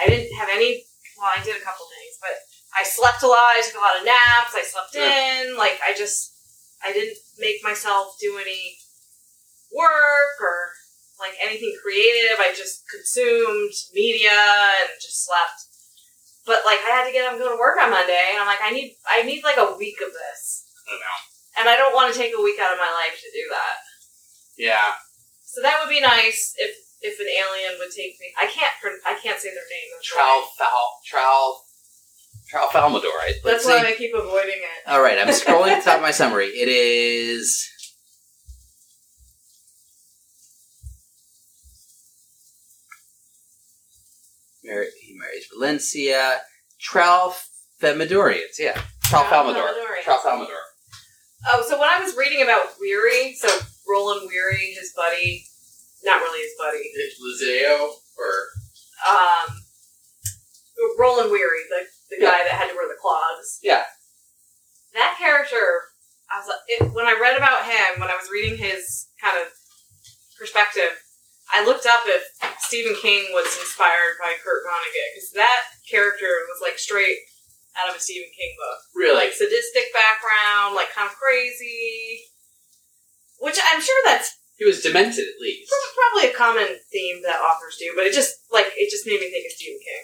I 0.06 0.08
didn't 0.10 0.34
have 0.38 0.50
any. 0.50 0.86
Well, 1.18 1.30
I 1.36 1.44
did 1.44 1.56
a 1.58 1.66
couple 1.66 1.86
things, 1.90 2.18
but 2.22 2.34
I 2.78 2.84
slept 2.84 3.22
a 3.22 3.28
lot. 3.28 3.54
I 3.58 3.62
took 3.62 3.76
a 3.76 3.84
lot 3.84 3.98
of 4.00 4.06
naps. 4.06 4.56
I 4.56 4.64
slept 4.64 4.96
in. 4.96 5.58
Like 5.58 5.78
I 5.86 5.94
just 5.98 6.34
I 6.86 6.94
didn't 6.94 7.18
make 7.38 7.64
myself 7.64 8.16
do 8.20 8.38
any 8.38 8.78
work 9.76 10.36
or 10.42 10.72
like 11.20 11.38
anything 11.42 11.74
creative. 11.82 12.40
I 12.40 12.54
just 12.56 12.84
consumed 12.90 13.74
media 13.94 14.34
and 14.34 14.90
just 15.02 15.26
slept. 15.26 15.70
But 16.46 16.66
like 16.66 16.82
I 16.82 16.90
had 16.90 17.06
to 17.06 17.14
get 17.14 17.26
up 17.26 17.34
and 17.38 17.42
go 17.42 17.54
to 17.54 17.60
work 17.60 17.78
on 17.78 17.92
Monday, 17.94 18.34
and 18.34 18.42
I'm 18.42 18.48
like 18.50 18.64
I 18.64 18.72
need 18.72 18.98
I 19.06 19.22
need 19.24 19.44
like 19.44 19.58
a 19.62 19.78
week 19.78 20.02
of 20.02 20.10
this, 20.10 20.66
I 20.90 20.98
know. 20.98 21.18
and 21.62 21.70
I 21.70 21.78
don't 21.78 21.94
want 21.94 22.12
to 22.12 22.18
take 22.18 22.34
a 22.38 22.42
week 22.42 22.58
out 22.60 22.74
of 22.74 22.80
my 22.82 22.90
life 22.90 23.14
to 23.22 23.30
do 23.30 23.46
that. 23.54 23.78
Yeah. 24.58 24.98
So 25.46 25.62
that 25.62 25.78
would 25.80 25.90
be 25.94 26.02
nice 26.02 26.56
if 26.58 26.74
if 27.02 27.20
an 27.20 27.28
alien 27.30 27.78
would 27.78 27.92
take 27.94 28.18
me. 28.20 28.34
I 28.42 28.48
can't 28.50 28.74
I 29.06 29.14
can't 29.22 29.40
say 29.40 29.50
their 29.54 29.70
name. 29.70 29.90
That's 29.94 30.08
Trow 30.08 30.26
why, 30.26 30.48
Fal 30.58 30.86
Trow 31.06 31.56
Trow 32.50 32.68
Falmador. 32.74 33.14
Right? 33.22 33.36
that's 33.46 33.64
Let's 33.64 33.66
why 33.68 33.82
see. 33.86 33.94
I 33.94 33.96
keep 33.96 34.16
avoiding 34.16 34.58
it. 34.66 34.90
All 34.90 35.02
right, 35.02 35.20
I'm 35.20 35.28
scrolling 35.30 35.70
to 35.78 35.78
the 35.78 35.86
top 35.86 35.98
of 35.98 36.02
my 36.02 36.12
summary. 36.12 36.48
It 36.48 36.68
is. 36.70 37.70
Mar- 44.74 44.86
He 45.02 45.16
marries 45.18 45.46
Valencia. 45.54 46.42
Tralfamadorians, 46.92 48.58
yeah. 48.60 48.82
Tralfamador. 49.06 49.68
Tralfamador. 50.04 50.48
Oh, 51.52 51.66
so 51.68 51.80
when 51.80 51.90
I 51.90 52.00
was 52.04 52.16
reading 52.16 52.42
about 52.44 52.66
Weary, 52.80 53.34
so 53.36 53.48
Roland 53.90 54.28
Weary, 54.28 54.74
his 54.80 54.94
buddy, 54.96 55.44
not 56.04 56.22
really 56.22 56.42
his 56.42 56.54
buddy, 56.58 56.92
Lizeo, 57.22 57.92
or. 58.18 58.32
um, 59.10 59.58
Roland 60.98 61.32
Weary, 61.32 61.62
the 61.70 61.86
the 62.16 62.22
guy 62.22 62.44
that 62.44 62.52
had 62.54 62.68
to 62.70 62.76
wear 62.76 62.88
the 62.88 63.00
clogs. 63.00 63.60
Yeah. 63.64 63.84
That 64.94 65.16
character, 65.18 65.82
I 66.30 66.40
was 66.40 66.48
like, 66.50 66.60
it, 66.68 66.94
when 66.94 67.06
I 67.06 67.18
read 67.22 67.38
about 67.38 67.66
him, 67.66 68.00
when 68.02 68.10
I 68.10 68.16
was 68.16 68.30
reading 68.32 68.58
his 68.58 69.08
kind 69.22 69.38
of 69.40 69.48
perspective, 70.38 70.92
I 71.54 71.64
looked 71.66 71.86
up 71.86 72.02
if 72.06 72.24
Stephen 72.72 72.96
King 73.04 73.28
was 73.36 73.52
inspired 73.60 74.16
by 74.16 74.32
Kurt 74.40 74.64
Vonnegut 74.64 75.10
because 75.12 75.36
that 75.36 75.76
character 75.92 76.48
was 76.48 76.64
like 76.64 76.80
straight 76.80 77.20
out 77.76 77.92
of 77.92 77.96
a 77.96 78.00
Stephen 78.00 78.32
King 78.32 78.56
book, 78.56 78.80
Really? 78.96 79.16
like 79.28 79.36
sadistic 79.36 79.92
background, 79.92 80.72
like 80.80 80.88
kind 80.96 81.12
of 81.12 81.16
crazy. 81.20 82.24
Which 83.44 83.60
I'm 83.60 83.82
sure 83.84 84.00
that's 84.08 84.40
he 84.56 84.64
was 84.64 84.80
demented, 84.80 85.28
at 85.28 85.42
least. 85.44 85.68
probably 86.00 86.30
a 86.30 86.34
common 86.34 86.80
theme 86.94 87.20
that 87.28 87.44
authors 87.44 87.76
do, 87.76 87.92
but 87.96 88.06
it 88.08 88.14
just 88.14 88.40
like 88.56 88.72
it 88.80 88.88
just 88.90 89.04
made 89.06 89.20
me 89.20 89.28
think 89.28 89.44
of 89.46 89.52
Stephen 89.52 89.80
King. 89.84 90.04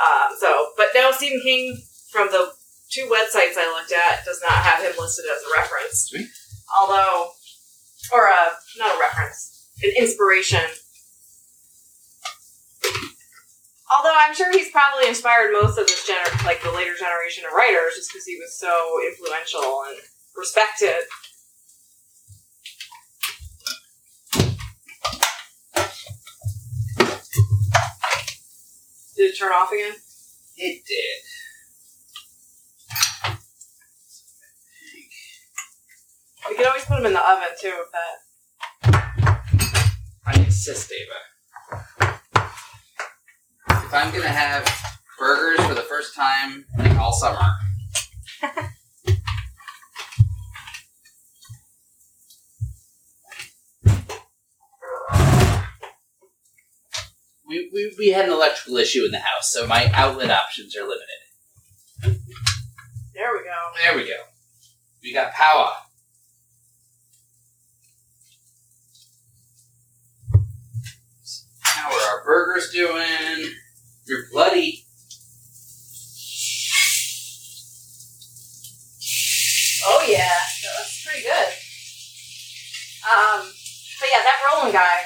Um, 0.00 0.28
so, 0.40 0.72
but 0.80 0.88
no, 0.94 1.12
Stephen 1.12 1.42
King 1.44 1.76
from 2.08 2.28
the 2.32 2.48
two 2.88 3.12
websites 3.12 3.60
I 3.60 3.68
looked 3.76 3.92
at 3.92 4.24
does 4.24 4.40
not 4.40 4.56
have 4.64 4.80
him 4.80 4.96
listed 4.98 5.26
as 5.28 5.42
a 5.44 5.52
reference. 5.52 6.08
Sweet. 6.08 6.28
Although, 6.80 7.32
or 8.14 8.28
a 8.28 8.56
not 8.78 8.96
a 8.96 9.00
reference, 9.00 9.68
an 9.82 9.92
inspiration. 9.98 10.64
Although 13.96 14.14
I'm 14.16 14.34
sure 14.34 14.52
he's 14.52 14.70
probably 14.70 15.08
inspired 15.08 15.52
most 15.52 15.76
of 15.76 15.86
this 15.86 16.08
gener- 16.08 16.44
like 16.44 16.62
the 16.62 16.70
later 16.70 16.94
generation 16.96 17.44
of 17.44 17.52
writers, 17.52 17.96
just 17.96 18.12
because 18.12 18.24
he 18.24 18.36
was 18.36 18.56
so 18.56 19.00
influential 19.08 19.82
and 19.88 19.98
respected. 20.36 21.00
Did 29.16 29.32
it 29.32 29.38
turn 29.38 29.52
off 29.52 29.72
again? 29.72 29.96
It 30.56 30.82
did. 30.86 31.30
We 36.48 36.56
could 36.56 36.66
always 36.66 36.84
put 36.84 36.96
them 36.96 37.06
in 37.06 37.12
the 37.12 37.20
oven 37.20 37.48
too, 37.60 37.74
if 37.84 37.92
that. 37.92 39.42
I 40.26 40.34
insist, 40.40 40.92
Ava. 40.92 41.29
If 43.90 43.94
I'm 43.94 44.12
gonna 44.12 44.28
have 44.28 44.72
burgers 45.18 45.66
for 45.66 45.74
the 45.74 45.80
first 45.80 46.14
time 46.14 46.64
like 46.78 46.96
all 46.96 47.12
summer. 47.12 47.40
we, 57.48 57.68
we, 57.72 57.92
we 57.98 58.10
had 58.10 58.26
an 58.26 58.30
electrical 58.30 58.76
issue 58.76 59.04
in 59.04 59.10
the 59.10 59.18
house, 59.18 59.52
so 59.52 59.66
my 59.66 59.90
outlet 59.92 60.30
options 60.30 60.76
are 60.76 60.82
limited. 60.82 62.20
There 63.12 63.32
we 63.32 63.40
go. 63.40 63.72
There 63.82 63.96
we 63.96 64.04
go. 64.04 64.14
We 65.02 65.12
got 65.12 65.32
power. 65.32 65.72
How 71.62 71.90
are 71.90 72.18
our 72.18 72.24
burgers 72.24 72.70
doing? 72.70 73.52
You're 74.10 74.26
bloody. 74.32 74.84
Oh 79.86 80.04
yeah, 80.08 80.26
that 80.26 80.72
looks 80.80 81.06
pretty 81.06 81.22
good. 81.22 81.48
Um, 83.06 83.46
but 84.00 84.08
yeah, 84.10 84.22
that 84.26 84.42
Roland 84.50 84.72
guy, 84.72 84.98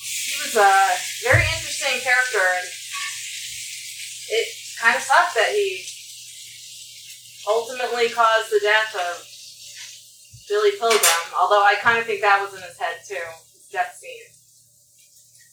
he 0.00 0.32
was 0.42 0.56
a 0.56 0.96
very 1.28 1.44
interesting 1.44 2.00
character, 2.00 2.40
and 2.40 2.68
it 4.30 4.48
kind 4.80 4.96
of 4.96 5.02
sucked 5.02 5.34
that 5.34 5.50
he 5.52 5.84
ultimately 7.46 8.08
caused 8.08 8.50
the 8.50 8.60
death 8.62 8.96
of 8.96 9.28
Billy 10.48 10.70
Pilgrim. 10.80 11.34
Although 11.38 11.62
I 11.62 11.74
kind 11.82 11.98
of 11.98 12.06
think 12.06 12.22
that 12.22 12.40
was 12.40 12.54
in 12.58 12.66
his 12.66 12.78
head 12.78 12.96
too, 13.06 13.20
his 13.52 13.68
death 13.70 13.94
scene. 14.00 14.32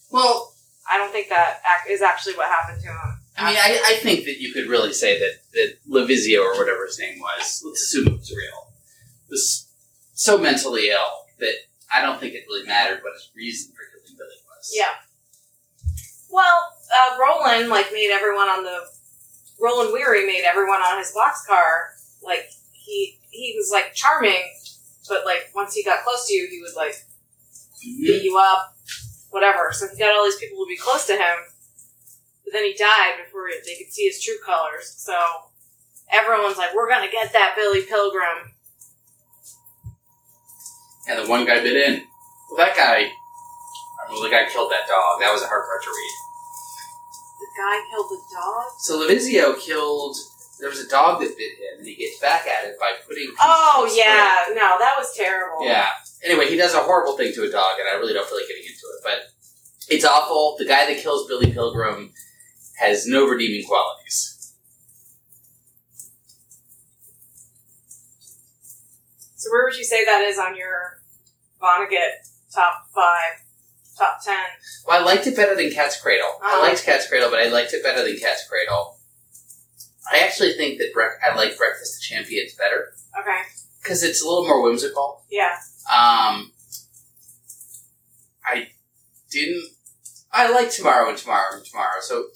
Well, 0.09 0.52
I 0.89 0.97
don't 0.97 1.11
think 1.11 1.29
that 1.29 1.61
ac- 1.65 1.93
is 1.93 2.01
actually 2.01 2.35
what 2.35 2.47
happened 2.49 2.81
to 2.81 2.87
him. 2.87 3.19
I 3.37 3.49
mean, 3.49 3.59
I, 3.59 3.93
I 3.93 3.95
think 3.95 4.25
that 4.25 4.39
you 4.39 4.53
could 4.53 4.67
really 4.67 4.93
say 4.93 5.19
that, 5.19 5.39
that 5.53 5.77
Levizio, 5.89 6.43
or 6.43 6.57
whatever 6.57 6.85
his 6.85 6.99
name 6.99 7.19
was, 7.19 7.63
let's 7.65 7.81
assume 7.81 8.07
it 8.07 8.19
was 8.19 8.31
real, 8.31 8.67
was 9.29 9.67
so 10.13 10.37
mentally 10.37 10.89
ill 10.89 11.25
that 11.39 11.55
I 11.91 12.01
don't 12.01 12.19
think 12.19 12.33
it 12.33 12.43
really 12.47 12.67
mattered 12.67 13.01
what 13.01 13.13
his 13.13 13.29
reason 13.35 13.73
for 13.73 13.81
killing 13.91 14.17
Billy 14.17 14.37
was. 14.47 14.71
Yeah. 14.73 14.93
Well, 16.29 16.73
uh, 16.93 17.17
Roland 17.19 17.69
like 17.69 17.87
made 17.93 18.11
everyone 18.11 18.49
on 18.49 18.63
the 18.63 18.79
Roland 19.59 19.93
Weary 19.93 20.25
made 20.25 20.43
everyone 20.43 20.81
on 20.81 20.97
his 20.97 21.13
boxcar 21.15 21.93
like 22.23 22.49
he 22.71 23.19
he 23.29 23.53
was 23.57 23.69
like 23.71 23.93
charming, 23.93 24.43
but 25.07 25.25
like 25.25 25.51
once 25.55 25.73
he 25.73 25.83
got 25.83 26.03
close 26.03 26.27
to 26.27 26.33
you, 26.33 26.47
he 26.49 26.61
would 26.61 26.75
like 26.75 26.95
beat 27.81 28.23
you 28.23 28.37
up, 28.37 28.75
whatever. 29.33 29.73
So 29.73 29.87
he's 29.89 29.97
got 29.97 30.13
all 30.13 30.23
these 30.23 30.37
people 30.37 30.63
to 30.63 30.69
be 30.69 30.77
close 30.77 31.05
to 31.07 31.13
him, 31.13 31.37
but 32.45 32.53
then 32.53 32.63
he 32.63 32.73
died 32.77 33.17
before 33.25 33.49
they 33.49 33.75
could 33.75 33.91
see 33.91 34.05
his 34.05 34.21
true 34.21 34.37
colors. 34.45 34.93
So 34.95 35.17
everyone's 36.13 36.57
like, 36.57 36.73
"We're 36.73 36.87
gonna 36.87 37.11
get 37.11 37.33
that 37.33 37.55
Billy 37.57 37.81
Pilgrim." 37.81 38.53
And 41.09 41.19
the 41.19 41.27
one 41.27 41.45
guy 41.45 41.59
bit 41.59 41.75
in. 41.75 42.07
Well, 42.49 42.63
that 42.63 42.77
guy, 42.77 43.11
well, 44.09 44.21
the 44.21 44.29
guy 44.29 44.45
killed 44.47 44.71
that 44.71 44.87
dog. 44.87 45.19
That 45.19 45.33
was 45.33 45.41
a 45.41 45.47
hard 45.47 45.65
part 45.65 45.83
to 45.83 45.89
read. 45.89 46.15
The 47.41 47.49
guy 47.57 47.81
killed 47.89 48.09
the 48.09 48.21
dog. 48.31 48.65
So 48.79 48.99
Levizio 49.01 49.59
killed. 49.59 50.15
There 50.59 50.69
was 50.69 50.79
a 50.79 50.87
dog 50.87 51.19
that 51.19 51.35
bit 51.35 51.57
him, 51.59 51.79
and 51.79 51.87
he 51.87 51.95
gets 51.95 52.19
back 52.19 52.47
at 52.47 52.63
it 52.63 52.79
by 52.79 52.93
putting. 53.05 53.33
Oh 53.41 53.89
yeah, 53.91 54.53
no, 54.53 54.77
that 54.79 54.95
was 54.95 55.11
terrible. 55.17 55.65
Yeah. 55.65 55.89
Anyway, 56.23 56.47
he 56.47 56.55
does 56.55 56.73
a 56.73 56.79
horrible 56.79 57.17
thing 57.17 57.33
to 57.33 57.43
a 57.43 57.51
dog, 57.51 57.75
and 57.79 57.89
I 57.89 57.99
really 57.99 58.13
don't 58.13 58.25
feel 58.29 58.37
like 58.37 58.47
getting 58.47 58.62
into 58.62 58.62
it, 58.62 58.62
but 58.62 58.62
it's 59.89 60.05
awful. 60.05 60.55
The 60.57 60.65
guy 60.65 60.85
that 60.91 61.01
kills 61.01 61.27
Billy 61.27 61.51
Pilgrim 61.51 62.13
has 62.79 63.05
no 63.05 63.27
redeeming 63.27 63.65
qualities. 63.67 64.53
So 69.35 69.51
where 69.51 69.65
would 69.65 69.77
you 69.77 69.83
say 69.83 70.05
that 70.05 70.21
is 70.21 70.37
on 70.37 70.55
your 70.55 71.01
Vonnegut 71.61 72.23
top 72.53 72.85
five, 72.95 73.41
top 73.97 74.19
ten? 74.23 74.37
Well, 74.87 75.01
I 75.01 75.05
liked 75.05 75.27
it 75.27 75.35
better 75.35 75.55
than 75.55 75.71
Cat's 75.71 75.99
Cradle. 76.01 76.39
I 76.41 76.57
Oh. 76.57 76.61
liked 76.61 76.83
Cat's 76.83 77.07
Cradle, 77.07 77.29
but 77.29 77.39
I 77.41 77.47
liked 77.49 77.73
it 77.73 77.83
better 77.83 78.03
than 78.03 78.17
Cat's 78.17 78.47
Cradle. 78.47 78.99
I 80.11 80.19
actually 80.19 80.53
think 80.53 80.79
that 80.79 80.93
brec- 80.95 81.17
I 81.23 81.35
like 81.35 81.57
Breakfast 81.57 81.97
of 81.97 82.01
Champions 82.01 82.53
better 82.55 82.93
Okay. 83.19 83.41
because 83.81 84.03
it's 84.03 84.21
a 84.21 84.27
little 84.27 84.45
more 84.47 84.61
whimsical. 84.61 85.25
Yeah. 85.29 85.57
Um, 85.91 86.53
I 88.45 88.69
didn't. 89.33 89.69
I 90.31 90.51
like 90.51 90.71
Tomorrow 90.71 91.09
and 91.09 91.17
Tomorrow 91.17 91.55
and 91.57 91.65
Tomorrow. 91.65 92.01
So, 92.01 92.27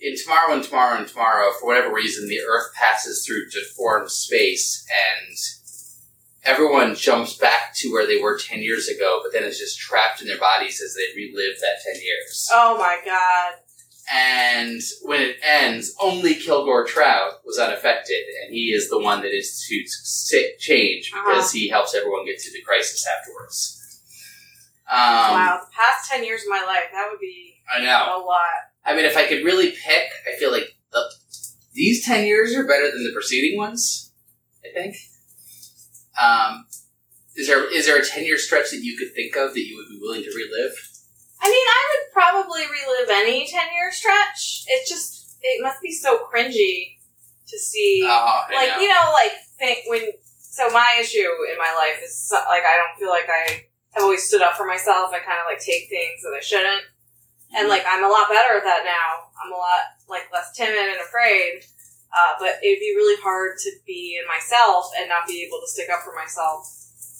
in 0.00 0.16
Tomorrow 0.16 0.54
and 0.54 0.64
Tomorrow 0.64 0.98
and 0.98 1.08
Tomorrow, 1.08 1.52
for 1.58 1.66
whatever 1.66 1.92
reason, 1.92 2.28
the 2.28 2.40
Earth 2.40 2.72
passes 2.74 3.24
through 3.24 3.48
deformed 3.50 4.10
space 4.10 4.84
and 4.90 5.36
everyone 6.44 6.94
jumps 6.94 7.36
back 7.36 7.74
to 7.76 7.92
where 7.92 8.06
they 8.06 8.20
were 8.20 8.38
10 8.38 8.62
years 8.62 8.88
ago, 8.88 9.20
but 9.22 9.32
then 9.32 9.44
is 9.44 9.58
just 9.58 9.78
trapped 9.78 10.20
in 10.20 10.28
their 10.28 10.38
bodies 10.38 10.80
as 10.80 10.94
they 10.94 11.16
relive 11.16 11.58
that 11.60 11.82
10 11.92 12.02
years. 12.02 12.48
Oh 12.52 12.76
my 12.78 12.98
god. 13.04 13.54
And 14.12 14.80
when 15.02 15.22
it 15.22 15.36
ends, 15.42 15.94
only 16.02 16.34
Kilgore 16.34 16.84
Trout 16.84 17.34
was 17.46 17.58
unaffected, 17.58 18.24
and 18.42 18.52
he 18.52 18.72
is 18.72 18.90
the 18.90 18.98
one 18.98 19.22
that 19.22 19.34
institutes 19.34 20.30
change 20.58 21.12
because 21.12 21.44
uh-huh. 21.44 21.52
he 21.52 21.68
helps 21.68 21.94
everyone 21.94 22.26
get 22.26 22.42
through 22.42 22.52
the 22.52 22.62
crisis 22.62 23.06
afterwards. 23.06 23.78
Um, 24.90 24.98
wow. 24.98 25.60
The 25.62 25.74
past 25.74 26.10
ten 26.10 26.24
years 26.24 26.42
of 26.42 26.48
my 26.50 26.64
life, 26.64 26.90
that 26.92 27.08
would 27.10 27.20
be 27.20 27.54
I 27.74 27.82
know. 27.82 28.16
a 28.16 28.20
lot. 28.24 28.70
I 28.84 28.96
mean, 28.96 29.04
if 29.04 29.16
I 29.16 29.26
could 29.26 29.44
really 29.44 29.70
pick, 29.70 30.10
I 30.28 30.38
feel 30.38 30.50
like 30.50 30.76
the, 30.92 31.02
these 31.72 32.04
10 32.04 32.26
years 32.26 32.54
are 32.54 32.66
better 32.66 32.90
than 32.90 33.04
the 33.04 33.12
preceding 33.14 33.56
ones, 33.56 34.12
I 34.64 34.68
think. 34.74 34.96
Um, 36.20 36.66
is 37.36 37.46
there 37.46 37.72
is 37.72 37.86
there 37.86 37.98
a 37.98 38.04
10 38.04 38.24
year 38.24 38.36
stretch 38.36 38.70
that 38.70 38.82
you 38.82 38.98
could 38.98 39.14
think 39.14 39.36
of 39.36 39.54
that 39.54 39.66
you 39.66 39.76
would 39.76 39.88
be 39.88 39.98
willing 40.00 40.22
to 40.22 40.30
relive? 40.30 40.74
I 41.40 41.50
mean, 41.50 41.66
I 41.66 41.80
would 41.90 42.12
probably 42.12 42.62
relive 42.62 43.10
any 43.10 43.48
ten 43.48 43.66
year 43.74 43.90
stretch. 43.90 44.64
It 44.68 44.86
just 44.86 45.38
it 45.40 45.62
must 45.62 45.82
be 45.82 45.90
so 45.90 46.26
cringy 46.32 46.98
to 47.48 47.58
see. 47.58 48.04
Oh, 48.06 48.42
like 48.54 48.68
know. 48.68 48.80
you 48.80 48.88
know, 48.88 49.10
like 49.12 49.32
think 49.58 49.80
when. 49.88 50.02
So 50.28 50.68
my 50.68 50.98
issue 51.00 51.26
in 51.50 51.56
my 51.58 51.74
life 51.74 52.00
is 52.04 52.30
like 52.30 52.62
I 52.62 52.76
don't 52.76 52.98
feel 53.00 53.08
like 53.08 53.28
I 53.28 53.64
have 53.92 54.02
always 54.04 54.24
stood 54.26 54.42
up 54.42 54.54
for 54.56 54.66
myself. 54.66 55.10
I 55.12 55.18
kind 55.20 55.38
of 55.40 55.46
like 55.46 55.60
take 55.60 55.88
things 55.88 56.22
that 56.22 56.34
I 56.36 56.40
shouldn't, 56.40 56.82
and 57.56 57.68
like 57.68 57.84
I'm 57.88 58.04
a 58.04 58.08
lot 58.08 58.28
better 58.28 58.56
at 58.58 58.64
that 58.64 58.82
now. 58.84 59.28
I'm 59.42 59.52
a 59.52 59.56
lot 59.56 59.84
like 60.08 60.28
less 60.32 60.52
timid 60.56 60.88
and 60.92 61.00
afraid. 61.00 61.64
Uh, 62.14 62.34
but 62.38 62.60
it'd 62.62 62.78
be 62.78 62.92
really 62.94 63.18
hard 63.22 63.56
to 63.58 63.70
be 63.86 64.20
in 64.20 64.28
myself 64.28 64.90
and 64.98 65.08
not 65.08 65.26
be 65.26 65.42
able 65.48 65.58
to 65.60 65.66
stick 65.66 65.88
up 65.88 66.00
for 66.04 66.14
myself 66.14 66.68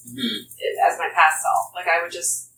Mhm. 0.04 0.44
as 0.87 0.98
my 0.98 1.08
past 1.14 1.40
self. 1.40 1.72
Like 1.74 1.88
I 1.88 2.02
would 2.02 2.12
just, 2.12 2.50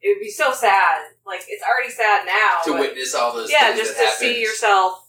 it 0.00 0.08
would 0.16 0.22
be 0.22 0.30
so 0.30 0.54
sad. 0.54 1.02
Like 1.26 1.42
it's 1.48 1.62
already 1.62 1.92
sad 1.92 2.24
now. 2.24 2.60
To 2.64 2.70
but- 2.72 2.80
witness 2.80 3.14
all 3.14 3.34
those 3.34 3.50
yeah, 3.52 3.76
just 3.76 3.94
to 3.98 4.06
see 4.16 4.40
yourself 4.40 5.04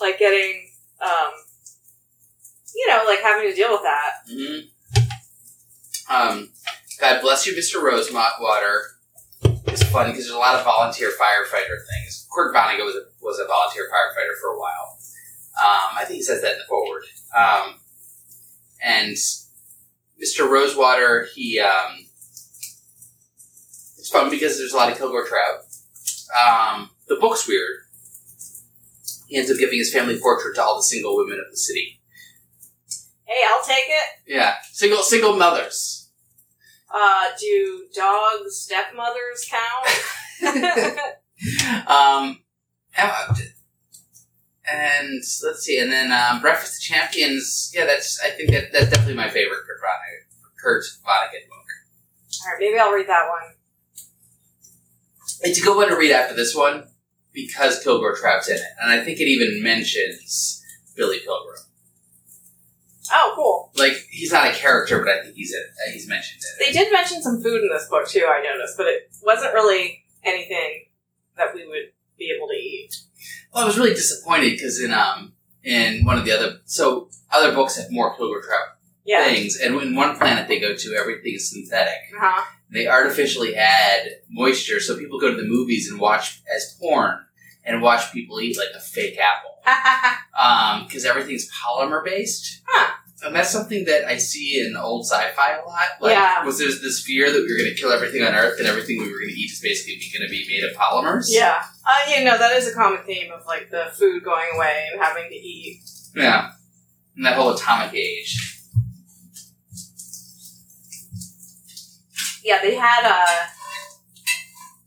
like 0.00 0.18
getting, 0.18 0.70
um, 1.02 1.32
you 2.74 2.86
know, 2.88 3.04
like 3.06 3.20
having 3.20 3.46
to 3.50 3.54
deal 3.54 3.72
with 3.72 3.82
that. 3.82 4.12
Mhm. 4.26 4.70
Um, 6.08 6.52
God 7.00 7.20
bless 7.22 7.46
you, 7.46 7.54
Mr. 7.54 7.82
Rosewater. 7.82 8.82
It's 9.66 9.82
fun 9.84 10.06
because 10.10 10.24
there's 10.24 10.36
a 10.36 10.38
lot 10.38 10.54
of 10.54 10.64
volunteer 10.64 11.10
firefighter 11.10 11.78
things. 11.90 12.26
Kurt 12.32 12.54
Vonnegut 12.54 12.84
was 12.84 12.94
a, 12.94 13.24
was 13.24 13.38
a 13.38 13.46
volunteer 13.46 13.88
firefighter 13.92 14.38
for 14.40 14.50
a 14.50 14.58
while. 14.58 14.98
Um, 15.60 15.98
I 15.98 16.04
think 16.04 16.16
he 16.16 16.22
says 16.22 16.42
that 16.42 16.52
in 16.52 16.58
the 16.58 16.64
forward. 16.68 17.04
Um, 17.36 17.74
and 18.82 19.16
Mr. 20.22 20.48
Rosewater, 20.48 21.26
he 21.34 21.58
um, 21.60 22.06
it's 23.98 24.10
fun 24.10 24.30
because 24.30 24.58
there's 24.58 24.72
a 24.72 24.76
lot 24.76 24.90
of 24.90 24.98
Kilgore 24.98 25.26
Trout. 25.26 25.64
Um, 26.38 26.90
the 27.08 27.16
book's 27.16 27.46
weird. 27.48 27.80
he 29.28 29.36
ends 29.36 29.50
up 29.50 29.58
giving 29.58 29.78
his 29.78 29.92
family 29.92 30.18
portrait 30.18 30.54
to 30.56 30.62
all 30.62 30.76
the 30.76 30.82
single 30.82 31.16
women 31.16 31.38
of 31.44 31.50
the 31.50 31.56
city. 31.56 32.00
Hey, 33.24 33.42
I'll 33.48 33.64
take 33.64 33.86
it. 33.88 34.32
Yeah, 34.32 34.54
single 34.72 35.02
single 35.02 35.36
mothers. 35.36 36.03
Uh, 36.96 37.24
do 37.40 37.86
dog 37.92 38.48
stepmothers 38.48 39.50
count? 39.50 39.88
um, 41.88 42.38
and, 44.70 45.22
let's 45.42 45.62
see, 45.62 45.80
and 45.80 45.90
then 45.90 46.12
um, 46.12 46.40
Breakfast 46.40 46.76
of 46.76 46.82
Champions. 46.82 47.72
Yeah, 47.74 47.86
that's 47.86 48.20
I 48.24 48.30
think 48.30 48.50
that 48.50 48.72
that's 48.72 48.90
definitely 48.90 49.14
my 49.14 49.28
favorite 49.28 49.60
Kurt 49.66 49.80
Vonnegut, 49.80 50.62
Kurt 50.62 50.84
Vonnegut 51.04 51.48
book. 51.48 51.66
All 52.44 52.52
right, 52.52 52.60
maybe 52.60 52.78
I'll 52.78 52.92
read 52.92 53.08
that 53.08 53.28
one. 53.28 53.54
It's 55.40 55.60
a 55.60 55.64
good 55.64 55.76
one 55.76 55.88
to 55.88 55.96
read 55.96 56.12
after 56.12 56.36
this 56.36 56.54
one 56.54 56.84
because 57.32 57.82
Kilgore 57.82 58.14
Trout's 58.14 58.48
in 58.48 58.56
it, 58.56 58.62
and 58.80 58.92
I 58.92 59.04
think 59.04 59.18
it 59.18 59.24
even 59.24 59.62
mentions 59.64 60.62
Billy 60.96 61.18
Pilgrim. 61.18 61.58
Oh, 63.12 63.32
cool. 63.36 63.70
Like 63.76 63.92
he's 64.10 64.32
not 64.32 64.46
a 64.48 64.52
character, 64.52 64.98
but 65.00 65.08
I 65.08 65.22
think 65.22 65.34
he's 65.34 65.52
in, 65.54 65.60
uh, 65.60 65.92
he's 65.92 66.08
mentioned 66.08 66.40
it. 66.42 66.64
They 66.64 66.72
did 66.72 66.92
mention 66.92 67.22
some 67.22 67.42
food 67.42 67.62
in 67.62 67.68
this 67.72 67.88
book 67.88 68.08
too. 68.08 68.26
I 68.28 68.42
noticed, 68.42 68.76
but 68.76 68.86
it 68.86 69.10
wasn't 69.22 69.52
really 69.54 70.04
anything 70.22 70.86
that 71.36 71.54
we 71.54 71.66
would 71.66 71.92
be 72.18 72.32
able 72.36 72.48
to 72.48 72.54
eat. 72.54 72.94
Well, 73.52 73.64
I 73.64 73.66
was 73.66 73.76
really 73.76 73.94
disappointed 73.94 74.50
because 74.52 74.80
in 74.80 74.92
um 74.92 75.32
in 75.62 76.04
one 76.04 76.18
of 76.18 76.24
the 76.24 76.32
other 76.32 76.58
so 76.64 77.08
other 77.30 77.54
books 77.54 77.76
have 77.76 77.90
more 77.90 78.16
Kilgore 78.16 78.40
Trout 78.42 78.78
Yeah. 79.04 79.24
things, 79.24 79.58
and 79.60 79.74
in 79.80 79.94
one 79.96 80.16
planet 80.16 80.48
they 80.48 80.60
go 80.60 80.74
to, 80.74 80.94
everything 80.98 81.34
is 81.34 81.50
synthetic. 81.50 81.94
Uh-huh. 82.16 82.44
They 82.70 82.86
artificially 82.86 83.54
add 83.54 84.08
moisture, 84.30 84.80
so 84.80 84.96
people 84.98 85.20
go 85.20 85.30
to 85.30 85.36
the 85.40 85.46
movies 85.46 85.90
and 85.90 86.00
watch 86.00 86.40
as 86.54 86.76
porn 86.80 87.18
and 87.64 87.80
watch 87.82 88.12
people 88.12 88.40
eat 88.40 88.56
like 88.58 88.68
a 88.76 88.80
fake 88.80 89.18
apple 89.18 89.58
because 90.86 91.04
everything's 91.04 91.50
polymer 91.50 92.04
based. 92.04 92.62
Huh. 92.66 92.92
And 93.24 93.34
that's 93.34 93.48
something 93.50 93.86
that 93.86 94.04
I 94.06 94.18
see 94.18 94.60
in 94.66 94.76
old 94.76 95.06
sci-fi 95.06 95.52
a 95.52 95.64
lot. 95.66 95.80
Like, 96.00 96.12
Yeah. 96.12 96.44
was 96.44 96.58
there's 96.58 96.82
this 96.82 97.02
fear 97.02 97.30
that 97.32 97.38
we 97.38 97.42
were 97.50 97.58
going 97.58 97.74
to 97.74 97.80
kill 97.80 97.90
everything 97.90 98.22
on 98.22 98.34
Earth 98.34 98.58
and 98.58 98.68
everything 98.68 98.98
we 98.98 99.10
were 99.10 99.18
going 99.18 99.30
to 99.32 99.40
eat 99.40 99.50
is 99.50 99.60
basically 99.62 99.98
going 100.12 100.28
to 100.28 100.30
be 100.30 100.44
made 100.46 100.62
of 100.68 100.76
polymers? 100.76 101.26
yeah. 101.28 101.62
Uh, 101.86 102.10
you 102.14 102.22
know, 102.24 102.36
that 102.36 102.52
is 102.52 102.68
a 102.68 102.74
common 102.74 103.02
theme 103.04 103.32
of 103.32 103.46
like 103.46 103.70
the 103.70 103.86
food 103.94 104.22
going 104.24 104.44
away 104.56 104.88
and 104.92 105.00
having 105.02 105.28
to 105.30 105.34
eat. 105.34 105.80
Yeah. 106.14 106.50
And 107.16 107.24
that 107.24 107.36
whole 107.36 107.54
atomic 107.54 107.94
age. 107.94 108.36
Yeah, 112.44 112.58
they 112.60 112.74
had 112.74 113.04
uh 113.06 113.46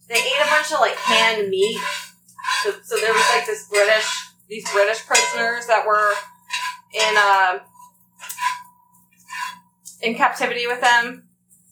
they 0.08 0.16
ate 0.16 0.42
a 0.46 0.50
bunch 0.50 0.72
of 0.72 0.80
like 0.80 0.96
canned 0.96 1.50
meat. 1.50 1.80
So, 2.64 2.72
so 2.84 2.98
there 2.98 3.14
was 3.14 3.26
like 3.36 3.46
this 3.46 3.68
British 3.70 4.28
these 4.50 4.70
British 4.72 5.06
prisoners 5.06 5.68
that 5.68 5.86
were 5.86 6.14
in 6.94 7.16
uh 7.18 7.60
in 10.02 10.16
captivity 10.16 10.68
with 10.68 10.82
them. 10.82 11.24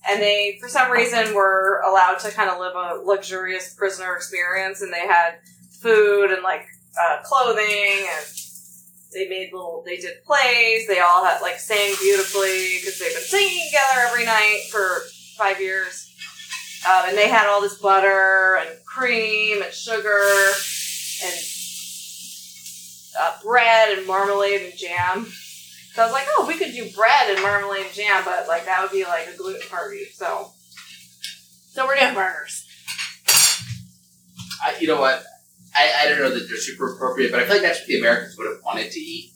And 0.07 0.21
they, 0.21 0.57
for 0.61 0.69
some 0.69 0.91
reason, 0.91 1.33
were 1.33 1.81
allowed 1.87 2.19
to 2.19 2.31
kind 2.31 2.49
of 2.49 2.59
live 2.59 2.75
a 2.75 3.01
luxurious 3.03 3.73
prisoner 3.73 4.15
experience, 4.15 4.83
and 4.83 4.93
they 4.93 4.99
had 4.99 5.39
food 5.81 6.29
and 6.29 6.43
like 6.43 6.67
uh, 7.01 7.21
clothing, 7.23 7.65
and 7.65 8.25
they 9.13 9.27
made 9.27 9.49
little. 9.51 9.81
They 9.83 9.97
did 9.97 10.23
plays. 10.23 10.87
They 10.87 10.99
all 10.99 11.25
had 11.25 11.41
like 11.41 11.57
sang 11.57 11.95
beautifully 11.99 12.77
because 12.79 12.99
they've 12.99 13.13
been 13.13 13.23
singing 13.23 13.65
together 13.67 14.07
every 14.09 14.25
night 14.25 14.67
for 14.69 15.01
five 15.37 15.59
years. 15.59 16.11
Um, 16.87 17.09
and 17.09 17.17
they 17.17 17.29
had 17.29 17.47
all 17.47 17.61
this 17.61 17.79
butter 17.79 18.59
and 18.61 18.69
cream 18.95 19.61
and 19.61 19.73
sugar 19.73 20.23
and 21.23 21.35
uh, 23.19 23.33
bread 23.43 23.97
and 23.97 24.07
marmalade 24.07 24.61
and 24.61 24.77
jam. 24.77 25.25
So 25.93 26.01
I 26.01 26.05
was 26.05 26.13
like, 26.13 26.25
oh, 26.29 26.45
we 26.47 26.57
could 26.57 26.73
do 26.73 26.89
bread 26.95 27.29
and 27.29 27.41
marmalade 27.41 27.85
and 27.85 27.93
jam, 27.93 28.23
but 28.25 28.47
like 28.47 28.65
that 28.65 28.81
would 28.81 28.91
be 28.91 29.03
like 29.03 29.27
a 29.27 29.37
gluten 29.37 29.67
party. 29.69 30.05
So, 30.13 30.51
so 31.71 31.85
we're 31.85 31.95
doing 31.95 32.13
burgers. 32.13 32.67
I, 34.63 34.75
you 34.79 34.87
know 34.87 34.99
what? 34.99 35.23
I, 35.75 35.91
I 36.01 36.09
don't 36.09 36.19
know 36.19 36.29
that 36.29 36.47
they're 36.47 36.57
super 36.57 36.95
appropriate, 36.95 37.31
but 37.31 37.41
I 37.41 37.45
feel 37.45 37.55
like 37.55 37.63
that's 37.63 37.79
what 37.79 37.87
the 37.87 37.99
Americans 37.99 38.37
would 38.37 38.47
have 38.47 38.61
wanted 38.65 38.91
to 38.91 38.99
eat. 38.99 39.31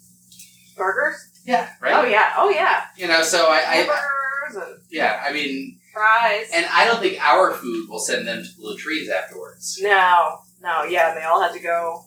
Burgers? 0.78 1.30
Yeah. 1.46 1.70
Right? 1.82 1.94
Oh 1.94 2.06
yeah, 2.06 2.34
oh 2.38 2.50
yeah. 2.50 2.84
You 2.96 3.08
know, 3.08 3.24
so 3.24 3.48
I, 3.50 3.58
I 3.58 3.76
Hamburgers 3.76 4.70
and 4.70 4.82
yeah, 4.90 5.22
I 5.26 5.34
mean, 5.34 5.79
fries. 6.00 6.50
and 6.54 6.66
I 6.72 6.86
don't 6.86 7.00
think 7.02 7.20
our 7.22 7.54
food 7.54 7.90
will 7.90 8.00
send 8.00 8.28
them 8.28 8.44
to 8.44 8.50
the 8.58 8.68
latrines 8.68 9.10
afterwards. 9.10 9.78
no, 9.82 10.40
no, 10.62 10.84
yeah, 10.84 11.14
they 11.14 11.24
all 11.24 11.42
had 11.42 11.54
to 11.54 11.60
go. 11.60 12.06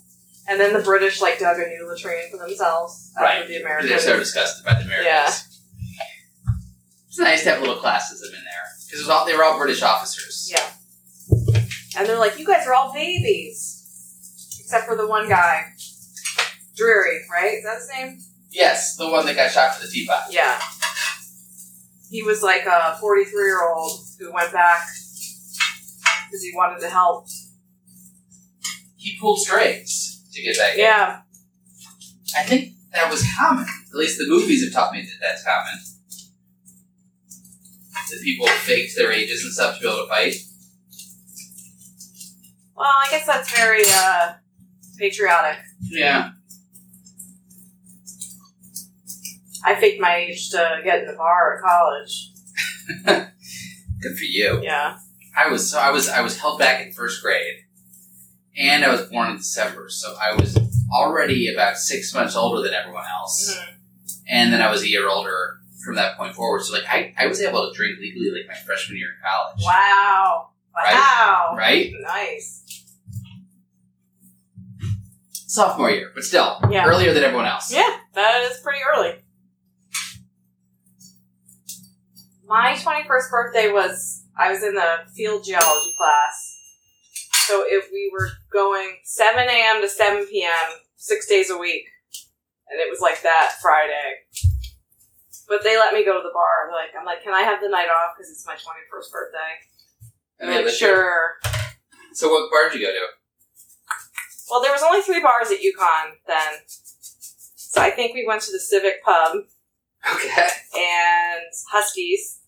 And 0.49 0.59
then 0.61 0.73
the 0.73 0.81
British 0.83 1.21
like 1.21 1.39
dug 1.39 1.59
a 1.59 1.69
new 1.69 1.87
latrine 1.89 2.31
for 2.31 2.37
themselves 2.39 3.13
after 3.17 3.25
Right. 3.41 3.47
the 3.49 3.61
Americans. 3.61 3.91
They're 3.91 3.99
so 4.01 4.19
disgusted 4.19 4.65
by 4.65 4.75
the 4.75 4.85
Americans. 4.85 5.07
Yeah. 5.07 6.53
It's 7.09 7.19
nice 7.19 7.45
to 7.45 7.51
have 7.51 7.61
little 7.61 7.77
classism 7.77 8.27
in 8.29 8.33
there 8.33 8.67
because 8.91 9.09
all 9.09 9.25
they 9.27 9.37
were 9.37 9.45
all 9.45 9.59
British 9.59 9.83
officers. 9.83 10.51
Yeah. 10.51 10.69
And 11.97 12.09
they're 12.09 12.19
like, 12.19 12.39
you 12.39 12.47
guys 12.47 12.67
are 12.67 12.73
all 12.75 12.93
babies. 12.93 14.59
Except 14.61 14.87
for 14.87 14.97
the 14.97 15.07
one 15.07 15.29
guy. 15.29 15.67
Dreary, 16.75 17.21
right? 17.31 17.53
Is 17.59 17.65
that 17.65 17.77
his 17.77 17.89
name? 17.95 18.19
Yes, 18.51 18.97
the 18.97 19.09
one 19.11 19.27
that 19.27 19.37
got 19.37 19.51
shot 19.51 19.75
for 19.75 19.87
the 19.87 19.93
teapot. 19.93 20.25
Yeah. 20.31 20.59
He 22.13 22.23
was 22.23 22.43
like 22.43 22.67
a 22.67 22.95
43 23.01 23.43
year 23.47 23.67
old 23.67 23.99
who 24.21 24.31
went 24.35 24.53
back 24.53 24.83
because 26.27 26.43
he 26.43 26.53
wanted 26.55 26.79
to 26.81 26.91
help. 26.91 27.27
He 28.97 29.17
pulled 29.19 29.41
strings 29.41 30.23
to 30.31 30.43
get 30.43 30.59
back. 30.59 30.75
in. 30.75 30.81
Yeah. 30.81 31.21
I 32.39 32.43
think 32.43 32.75
that 32.93 33.11
was 33.11 33.27
common. 33.39 33.65
At 33.65 33.95
least 33.95 34.19
the 34.19 34.27
movies 34.29 34.63
have 34.63 34.75
taught 34.75 34.93
me 34.93 35.01
that 35.01 35.09
that's 35.23 35.43
common. 35.43 35.81
That 38.11 38.21
people 38.23 38.47
faked 38.47 38.95
their 38.95 39.11
ages 39.11 39.43
and 39.45 39.55
stuff 39.55 39.77
to 39.77 39.83
be 39.83 39.89
able 39.89 40.03
to 40.03 40.09
fight. 40.09 40.35
Well, 42.77 42.87
I 42.87 43.09
guess 43.11 43.27
that's 43.27 43.57
very 43.57 43.85
uh, 43.89 44.35
patriotic. 44.99 45.61
Yeah. 45.81 46.33
I 49.73 49.81
faked 49.81 50.01
my 50.01 50.15
age 50.17 50.51
to 50.51 50.81
get 50.85 51.01
in 51.01 51.07
the 51.07 51.15
bar 51.15 51.57
at 51.57 51.63
college. 51.63 52.31
Good 54.03 54.17
for 54.19 54.25
you. 54.25 54.61
Yeah. 54.63 54.99
I 55.37 55.49
was 55.49 55.71
so 55.71 55.79
I 55.79 55.91
was 55.91 56.09
I 56.09 56.21
was 56.21 56.39
held 56.39 56.59
back 56.59 56.85
in 56.87 56.93
first 56.93 57.23
grade, 57.23 57.57
and 58.59 58.85
I 58.85 58.91
was 58.91 59.03
born 59.09 59.31
in 59.31 59.37
December, 59.39 59.87
so 59.89 60.15
I 60.21 60.35
was 60.35 60.59
already 60.95 61.49
about 61.53 61.79
six 61.79 62.13
months 62.15 62.37
older 62.37 62.63
than 62.63 62.75
everyone 62.75 63.05
else, 63.19 63.57
Mhm. 63.57 63.75
and 64.29 64.53
then 64.53 64.61
I 64.61 64.71
was 64.71 64.83
a 64.83 64.89
year 64.89 65.09
older 65.09 65.55
from 65.85 65.95
that 65.97 66.19
point 66.19 66.35
forward. 66.35 66.63
So 66.63 66.75
like 66.75 66.85
I, 66.87 67.15
I 67.17 67.27
was 67.29 67.41
able 67.41 67.67
to 67.71 67.75
drink 67.77 67.99
legally 67.99 68.31
like 68.31 68.47
my 68.47 68.55
freshman 68.55 68.99
year 68.99 69.09
in 69.09 69.17
college. 69.25 69.65
Wow. 69.65 70.49
Wow. 70.75 71.55
Right? 71.57 71.93
Nice. 72.03 72.59
Sophomore 75.33 75.91
year, 75.91 76.11
but 76.15 76.25
still 76.25 76.59
Yeah. 76.71 76.85
earlier 76.87 77.13
than 77.15 77.25
everyone 77.25 77.47
else. 77.47 77.73
Yeah, 77.73 77.89
that 78.15 78.43
is 78.51 78.59
pretty 78.61 78.81
early. 78.95 79.22
My 82.53 82.75
21st 82.75 83.31
birthday 83.31 83.73
was, 83.73 84.27
I 84.39 84.53
was 84.53 84.63
in 84.63 84.75
the 84.75 84.97
field 85.17 85.43
geology 85.43 85.95
class. 85.97 86.59
So 87.47 87.65
if 87.67 87.89
we 87.91 88.13
were 88.13 88.29
going 88.53 88.99
7 89.05 89.41
a.m. 89.41 89.81
to 89.81 89.89
7 89.89 90.27
p.m., 90.31 90.77
six 90.97 91.27
days 91.27 91.49
a 91.49 91.57
week. 91.57 91.85
And 92.69 92.79
it 92.79 92.91
was 92.91 93.01
like 93.01 93.23
that 93.23 93.55
Friday. 93.63 94.21
But 95.49 95.65
they 95.65 95.79
let 95.79 95.95
me 95.95 96.05
go 96.05 96.13
to 96.13 96.23
the 96.23 96.33
bar. 96.35 96.69
Like, 96.71 96.91
I'm 96.99 97.07
like, 97.07 97.23
can 97.23 97.33
I 97.33 97.41
have 97.41 97.63
the 97.63 97.71
night 97.71 97.89
off? 97.89 98.13
Because 98.15 98.31
it's 98.31 98.47
my 98.47 98.53
21st 98.53 99.13
birthday. 99.13 99.53
And 100.41 100.51
like, 100.51 100.65
let 100.67 100.73
you- 100.73 100.79
sure. 100.79 101.37
So 102.13 102.29
what 102.29 102.51
bar 102.51 102.69
did 102.69 102.79
you 102.79 102.87
go 102.87 102.93
to? 102.93 103.07
Well, 104.51 104.61
there 104.61 104.73
was 104.73 104.83
only 104.83 105.01
three 105.01 105.23
bars 105.23 105.51
at 105.51 105.61
UConn 105.61 106.17
then. 106.27 106.61
So 106.67 107.81
I 107.81 107.89
think 107.89 108.13
we 108.15 108.27
went 108.27 108.43
to 108.43 108.53
the 108.53 108.61
Civic 108.61 109.03
Pub. 109.03 109.39
Okay. 110.17 110.49
and 110.77 111.45
Huskies. 111.71 112.41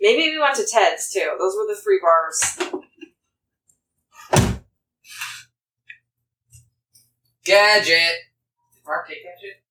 Maybe 0.00 0.30
we 0.30 0.38
went 0.38 0.56
to 0.56 0.66
Ted's 0.66 1.10
too. 1.12 1.34
Those 1.38 1.54
were 1.56 1.66
the 1.66 1.80
three 1.82 2.00
bars. 2.00 2.58
Gadget. 7.44 7.88
Did 7.88 8.84
Mark 8.86 9.08
take 9.08 9.18
Gadget? 9.24 9.62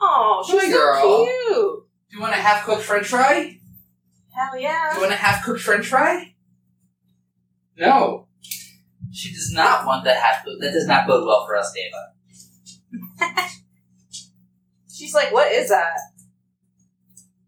Oh, 0.00 0.44
she's 0.46 0.60
Hi, 0.60 0.70
so 0.70 0.76
girl. 0.76 1.24
cute. 1.24 1.84
Do 2.10 2.16
you 2.16 2.20
want 2.20 2.34
a 2.34 2.36
half 2.36 2.64
cooked 2.64 2.82
French 2.82 3.06
fry? 3.08 3.58
Hell 4.34 4.58
yeah. 4.60 4.90
Do 4.90 4.96
you 4.96 5.02
want 5.02 5.12
a 5.14 5.16
half 5.16 5.44
cooked 5.44 5.60
French 5.60 5.86
fry? 5.86 6.34
No. 7.78 8.28
She 9.12 9.32
does 9.32 9.50
not 9.52 9.86
want 9.86 10.04
the 10.04 10.14
half 10.14 10.44
cooked. 10.44 10.60
That 10.60 10.72
does 10.72 10.86
not 10.86 11.06
bode 11.06 11.24
well 11.26 11.46
for 11.46 11.56
us, 11.56 11.72
Deva. 11.72 12.12
She's 14.92 15.14
like, 15.14 15.32
what 15.32 15.50
is 15.50 15.70
that? 15.70 15.92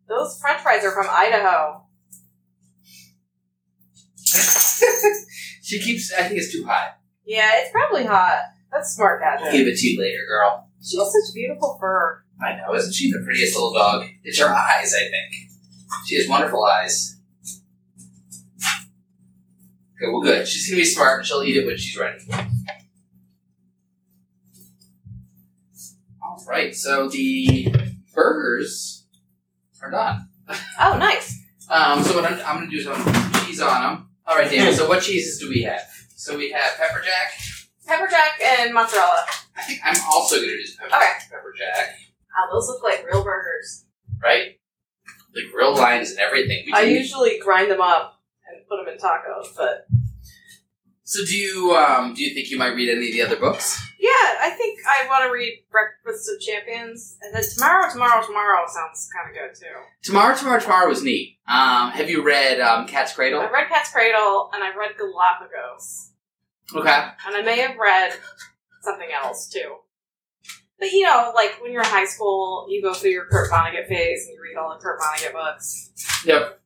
Those 0.09 0.39
French 0.41 0.63
fries 0.63 0.85
are 0.85 0.93
from 0.93 1.07
Idaho. 1.11 1.85
she 5.63 5.81
keeps. 5.81 6.13
I 6.13 6.23
think 6.23 6.39
it's 6.39 6.53
too 6.53 6.65
hot. 6.67 6.99
Yeah, 7.27 7.51
it's 7.57 7.71
probably 7.71 8.05
hot. 8.07 8.45
That's 8.73 8.95
smart, 8.95 9.21
Gadget. 9.21 9.53
give 9.53 9.67
it 9.67 9.77
to 9.79 9.87
you 9.87 10.01
later, 10.01 10.25
girl. 10.27 10.69
She 10.83 10.97
has 10.99 11.07
such 11.07 11.35
beautiful 11.35 11.77
fur. 11.81 12.23
I 12.41 12.57
know, 12.57 12.75
isn't 12.75 12.95
she 12.95 13.11
the 13.11 13.21
prettiest 13.25 13.55
little 13.55 13.75
dog? 13.75 14.07
It's 14.23 14.39
her 14.39 14.47
eyes, 14.47 14.95
I 14.95 15.01
think. 15.01 15.51
She 16.07 16.17
has 16.17 16.29
wonderful 16.29 16.65
eyes. 16.65 17.17
Okay, 19.97 20.11
well, 20.11 20.23
good. 20.23 20.47
She's 20.47 20.71
gonna 20.71 20.81
be 20.81 20.85
smart, 20.85 21.19
and 21.19 21.27
she'll 21.27 21.43
eat 21.43 21.57
it 21.57 21.67
when 21.67 21.77
she's 21.77 21.99
ready. 21.99 22.19
All 26.23 26.45
right, 26.49 26.75
so 26.75 27.09
the 27.09 27.75
burgers 28.15 29.07
are 29.89 29.91
done. 29.91 30.28
Oh, 30.80 30.97
nice. 30.99 31.39
Um, 31.70 32.03
so 32.03 32.14
what 32.14 32.24
I'm, 32.30 32.39
I'm 32.47 32.57
gonna 32.61 32.70
do 32.70 32.78
is 32.78 32.86
I'm 32.86 33.03
gonna 33.05 33.28
put 33.32 33.47
cheese 33.47 33.61
on 33.61 33.82
them. 33.82 34.09
All 34.26 34.36
right, 34.36 34.51
Dan. 34.51 34.74
So 34.74 34.89
what 34.89 35.03
cheeses 35.03 35.39
do 35.41 35.49
we 35.49 35.62
have? 35.62 35.80
So 36.16 36.36
we 36.36 36.51
have 36.51 36.76
pepper 36.76 37.03
jack. 37.05 37.32
Pepper 37.86 38.07
jack 38.11 38.41
and 38.43 38.72
mozzarella. 38.74 39.24
I 39.57 39.62
think 39.62 39.80
I'm 39.84 39.97
also 40.11 40.36
gonna 40.36 40.49
do 40.49 40.62
pepper, 40.78 40.95
Okay. 40.97 41.12
pepper 41.30 41.55
jack. 41.57 41.97
Oh, 42.36 42.49
those 42.55 42.68
look 42.68 42.82
like 42.82 43.05
real 43.11 43.22
burgers. 43.24 43.84
Right? 44.22 44.59
The 45.34 45.43
grill 45.53 45.74
lines 45.74 46.11
and 46.11 46.20
everything. 46.20 46.64
We 46.66 46.72
I 46.72 46.84
do- 46.86 46.93
usually 46.93 47.39
grind 47.39 47.70
them 47.70 47.80
up 47.80 48.20
and 48.49 48.66
put 48.68 48.76
them 48.84 48.93
in 48.93 48.99
tacos, 48.99 49.55
but 49.57 49.86
So 51.09 51.25
do 51.25 51.35
you 51.35 51.75
um 51.75 52.13
do 52.13 52.23
you 52.23 52.35
think 52.35 52.51
you 52.51 52.59
might 52.59 52.75
read 52.75 52.91
any 52.91 53.07
of 53.07 53.13
the 53.13 53.23
other 53.23 53.37
books? 53.41 53.81
yeah, 53.99 54.11
I 54.43 54.51
think 54.51 54.79
I 54.87 55.07
want 55.09 55.25
to 55.25 55.33
read 55.33 55.65
Breakfast 55.71 56.29
of 56.29 56.39
Champions, 56.39 57.17
and 57.23 57.35
then 57.35 57.43
tomorrow, 57.55 57.91
tomorrow, 57.91 58.25
tomorrow 58.27 58.67
sounds 58.69 59.09
kind 59.17 59.31
of 59.31 59.35
good 59.35 59.59
too. 59.59 59.75
Tomorrow, 60.03 60.37
tomorrow, 60.37 60.61
tomorrow 60.61 60.87
was 60.87 61.03
neat. 61.03 61.39
Um, 61.49 61.93
have 61.93 62.11
you 62.11 62.23
read 62.23 62.61
um, 62.61 62.87
Cat's 62.87 63.15
Cradle? 63.15 63.41
I 63.41 63.49
read 63.51 63.69
Cat's 63.71 63.91
Cradle 63.91 64.51
and 64.53 64.63
I 64.63 64.69
read 64.77 64.99
Galapagos, 64.99 66.11
Okay. 66.77 66.91
and 67.27 67.37
I 67.37 67.41
may 67.41 67.59
have 67.61 67.79
read 67.79 68.13
something 68.83 69.09
else 69.11 69.49
too. 69.49 69.77
But 70.79 70.93
you 70.93 71.05
know, 71.05 71.33
like 71.35 71.59
when 71.63 71.73
you're 71.73 71.81
in 71.83 71.89
high 71.89 72.05
school, 72.05 72.67
you 72.69 72.83
go 72.83 72.93
through 72.93 73.13
your 73.13 73.25
Kurt 73.31 73.51
Vonnegut 73.51 73.89
phase 73.89 74.27
and 74.27 74.35
you 74.35 74.43
read 74.43 74.61
all 74.61 74.77
the 74.77 74.83
Kurt 74.83 75.01
Vonnegut 75.01 75.33
books. 75.33 75.91
Yep. 76.27 76.61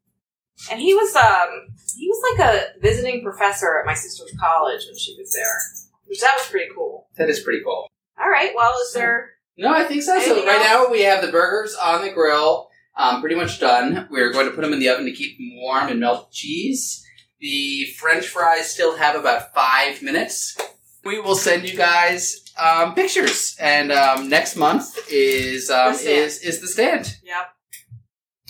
And 0.70 0.80
he 0.80 0.94
was 0.94 1.14
um 1.16 1.68
he 1.96 2.08
was 2.08 2.38
like 2.38 2.48
a 2.48 2.80
visiting 2.80 3.22
professor 3.22 3.78
at 3.78 3.86
my 3.86 3.94
sister's 3.94 4.32
college 4.38 4.84
when 4.86 4.96
she 4.96 5.14
was 5.18 5.32
there, 5.32 5.90
which 6.06 6.20
that 6.20 6.34
was 6.36 6.46
pretty 6.48 6.70
cool. 6.74 7.08
That 7.16 7.28
is 7.28 7.40
pretty 7.40 7.62
cool. 7.64 7.88
All 8.22 8.30
right, 8.30 8.52
well, 8.54 8.72
is 8.86 8.92
there? 8.94 9.30
No, 9.56 9.72
I 9.72 9.84
think 9.84 10.02
so. 10.02 10.18
So 10.20 10.46
right 10.46 10.56
else? 10.56 10.66
now 10.66 10.90
we 10.90 11.02
have 11.02 11.22
the 11.22 11.30
burgers 11.30 11.74
on 11.74 12.02
the 12.02 12.10
grill, 12.10 12.70
um, 12.96 13.20
pretty 13.20 13.36
much 13.36 13.60
done. 13.60 14.08
We're 14.10 14.32
going 14.32 14.46
to 14.46 14.52
put 14.52 14.62
them 14.62 14.72
in 14.72 14.78
the 14.78 14.88
oven 14.88 15.04
to 15.06 15.12
keep 15.12 15.36
them 15.36 15.56
warm 15.56 15.88
and 15.88 16.00
melt 16.00 16.30
the 16.30 16.34
cheese. 16.34 17.04
The 17.40 17.86
French 17.98 18.28
fries 18.28 18.72
still 18.72 18.96
have 18.96 19.16
about 19.16 19.52
five 19.52 20.00
minutes. 20.02 20.56
We 21.04 21.18
will 21.18 21.34
send 21.34 21.68
you 21.68 21.76
guys 21.76 22.44
um, 22.56 22.94
pictures, 22.94 23.56
and 23.58 23.90
um, 23.90 24.28
next 24.28 24.56
month 24.56 24.96
is 25.10 25.68
um, 25.68 25.94
is 25.94 26.38
is 26.38 26.60
the 26.60 26.68
stand. 26.68 27.16
Yep. 27.24 27.48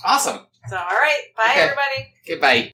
Awesome. 0.05 0.47
So, 0.69 0.77
all 0.77 0.85
right, 0.85 1.23
bye 1.37 1.51
Okay. 1.53 1.61
everybody. 1.61 2.15
Goodbye. 2.27 2.73